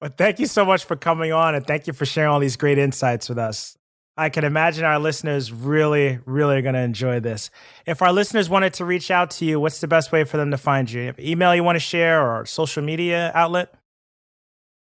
Well, 0.00 0.12
thank 0.16 0.38
you 0.38 0.46
so 0.46 0.64
much 0.64 0.84
for 0.84 0.96
coming 0.96 1.32
on 1.32 1.54
and 1.54 1.66
thank 1.66 1.86
you 1.86 1.92
for 1.92 2.04
sharing 2.04 2.30
all 2.30 2.40
these 2.40 2.56
great 2.56 2.78
insights 2.78 3.28
with 3.28 3.38
us. 3.38 3.78
I 4.16 4.28
can 4.28 4.44
imagine 4.44 4.84
our 4.84 5.00
listeners 5.00 5.50
really, 5.50 6.20
really 6.24 6.56
are 6.56 6.62
going 6.62 6.74
to 6.74 6.80
enjoy 6.80 7.18
this. 7.18 7.50
If 7.84 8.00
our 8.00 8.12
listeners 8.12 8.48
wanted 8.48 8.72
to 8.74 8.84
reach 8.84 9.10
out 9.10 9.30
to 9.32 9.44
you, 9.44 9.58
what's 9.58 9.80
the 9.80 9.88
best 9.88 10.12
way 10.12 10.22
for 10.22 10.36
them 10.36 10.52
to 10.52 10.58
find 10.58 10.90
you? 10.90 11.02
you 11.02 11.14
email 11.18 11.54
you 11.54 11.64
want 11.64 11.76
to 11.76 11.80
share 11.80 12.22
or 12.22 12.46
social 12.46 12.82
media 12.82 13.32
outlet? 13.34 13.74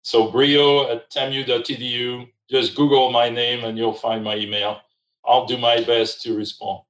So 0.01 0.31
briaud 0.31 0.95
at 0.95 1.09
tamu.edu. 1.11 2.27
Just 2.49 2.75
Google 2.75 3.11
my 3.11 3.29
name 3.29 3.63
and 3.65 3.77
you'll 3.77 3.93
find 3.93 4.23
my 4.23 4.35
email. 4.35 4.79
I'll 5.23 5.45
do 5.45 5.57
my 5.57 5.81
best 5.83 6.23
to 6.23 6.35
respond. 6.35 6.81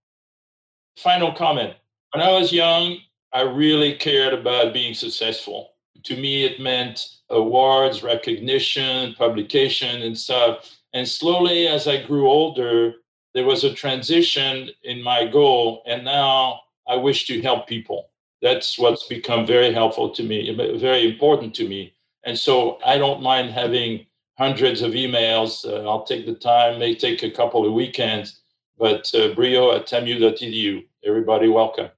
Final 0.97 1.33
comment. 1.33 1.73
When 2.13 2.23
I 2.23 2.31
was 2.31 2.53
young, 2.53 2.97
I 3.33 3.41
really 3.41 3.95
cared 3.95 4.33
about 4.33 4.73
being 4.73 4.93
successful. 4.93 5.71
To 6.03 6.15
me, 6.15 6.45
it 6.45 6.61
meant 6.61 7.05
awards, 7.29 8.01
recognition, 8.01 9.13
publication, 9.15 10.03
and 10.03 10.17
stuff. 10.17 10.78
And 10.93 11.07
slowly, 11.07 11.67
as 11.67 11.87
I 11.87 12.03
grew 12.03 12.29
older, 12.29 12.93
there 13.33 13.45
was 13.45 13.63
a 13.63 13.73
transition 13.73 14.69
in 14.83 15.03
my 15.03 15.25
goal, 15.25 15.83
and 15.85 16.03
now 16.03 16.61
I 16.87 16.95
wish 16.95 17.27
to 17.27 17.41
help 17.41 17.67
people. 17.67 18.09
That's 18.41 18.79
what's 18.79 19.07
become 19.07 19.45
very 19.45 19.71
helpful 19.71 20.09
to 20.11 20.23
me, 20.23 20.55
very 20.79 21.07
important 21.07 21.53
to 21.55 21.67
me. 21.67 21.93
And 22.25 22.37
so 22.37 22.79
I 22.85 22.97
don't 22.97 23.21
mind 23.21 23.51
having 23.51 24.05
hundreds 24.37 24.81
of 24.81 24.93
emails. 24.93 25.65
Uh, 25.65 25.87
I'll 25.87 26.03
take 26.03 26.25
the 26.25 26.33
time, 26.33 26.79
may 26.79 26.95
take 26.95 27.23
a 27.23 27.29
couple 27.29 27.65
of 27.65 27.73
weekends, 27.73 28.41
but 28.77 29.13
uh, 29.13 29.35
briaud 29.35 29.75
at 29.75 29.87
tamu.edu. 29.87 30.85
Everybody, 31.05 31.49
welcome. 31.49 31.89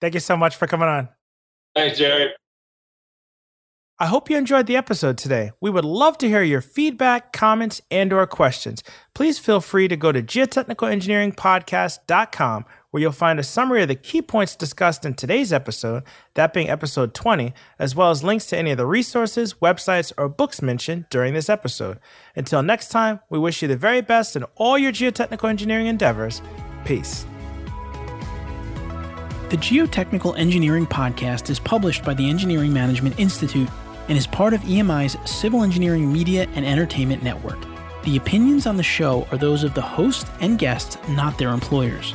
Thank 0.00 0.14
you 0.14 0.20
so 0.20 0.36
much 0.36 0.56
for 0.56 0.66
coming 0.66 0.88
on. 0.88 1.08
Thanks, 1.74 1.98
Jerry. 1.98 2.32
I 4.02 4.06
hope 4.06 4.28
you 4.28 4.36
enjoyed 4.36 4.66
the 4.66 4.74
episode 4.74 5.16
today. 5.16 5.52
We 5.60 5.70
would 5.70 5.84
love 5.84 6.18
to 6.18 6.28
hear 6.28 6.42
your 6.42 6.60
feedback, 6.60 7.32
comments, 7.32 7.80
and 7.88 8.12
or 8.12 8.26
questions. 8.26 8.82
Please 9.14 9.38
feel 9.38 9.60
free 9.60 9.86
to 9.86 9.94
go 9.94 10.10
to 10.10 10.20
geotechnicalengineeringpodcast.com 10.20 12.64
where 12.90 13.00
you'll 13.00 13.12
find 13.12 13.38
a 13.38 13.44
summary 13.44 13.82
of 13.82 13.88
the 13.88 13.94
key 13.94 14.20
points 14.20 14.56
discussed 14.56 15.04
in 15.04 15.14
today's 15.14 15.52
episode, 15.52 16.02
that 16.34 16.52
being 16.52 16.68
episode 16.68 17.14
20, 17.14 17.54
as 17.78 17.94
well 17.94 18.10
as 18.10 18.24
links 18.24 18.46
to 18.46 18.58
any 18.58 18.72
of 18.72 18.76
the 18.76 18.86
resources, 18.86 19.54
websites, 19.62 20.12
or 20.18 20.28
books 20.28 20.60
mentioned 20.60 21.06
during 21.08 21.32
this 21.32 21.48
episode. 21.48 22.00
Until 22.34 22.60
next 22.60 22.88
time, 22.88 23.20
we 23.30 23.38
wish 23.38 23.62
you 23.62 23.68
the 23.68 23.76
very 23.76 24.00
best 24.00 24.34
in 24.34 24.42
all 24.56 24.76
your 24.76 24.90
geotechnical 24.90 25.48
engineering 25.48 25.86
endeavors. 25.86 26.42
Peace. 26.84 27.24
The 29.50 29.58
Geotechnical 29.58 30.36
Engineering 30.38 30.86
Podcast 30.86 31.50
is 31.50 31.60
published 31.60 32.04
by 32.04 32.14
the 32.14 32.28
Engineering 32.28 32.72
Management 32.72 33.20
Institute 33.20 33.68
and 34.08 34.18
is 34.18 34.26
part 34.26 34.54
of 34.54 34.62
EMI's 34.62 35.16
Civil 35.24 35.62
Engineering 35.62 36.12
Media 36.12 36.48
and 36.54 36.64
Entertainment 36.64 37.22
Network. 37.22 37.58
The 38.04 38.16
opinions 38.16 38.66
on 38.66 38.76
the 38.76 38.82
show 38.82 39.28
are 39.30 39.38
those 39.38 39.62
of 39.64 39.74
the 39.74 39.80
host 39.80 40.26
and 40.40 40.58
guests, 40.58 40.98
not 41.08 41.38
their 41.38 41.50
employers. 41.50 42.14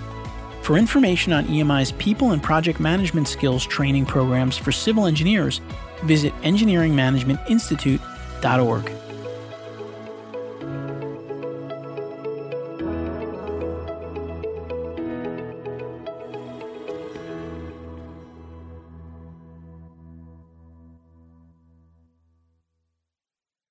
For 0.61 0.77
information 0.77 1.31
on 1.31 1.45
EMI's 1.45 1.93
people 1.93 2.31
and 2.31 2.43
project 2.43 2.81
management 2.81 3.29
skills 3.29 3.65
training 3.65 4.05
programs 4.05 4.57
for 4.57 4.73
civil 4.73 5.05
engineers, 5.05 5.61
visit 6.03 6.33
engineeringmanagementinstitute.org. 6.41 9.06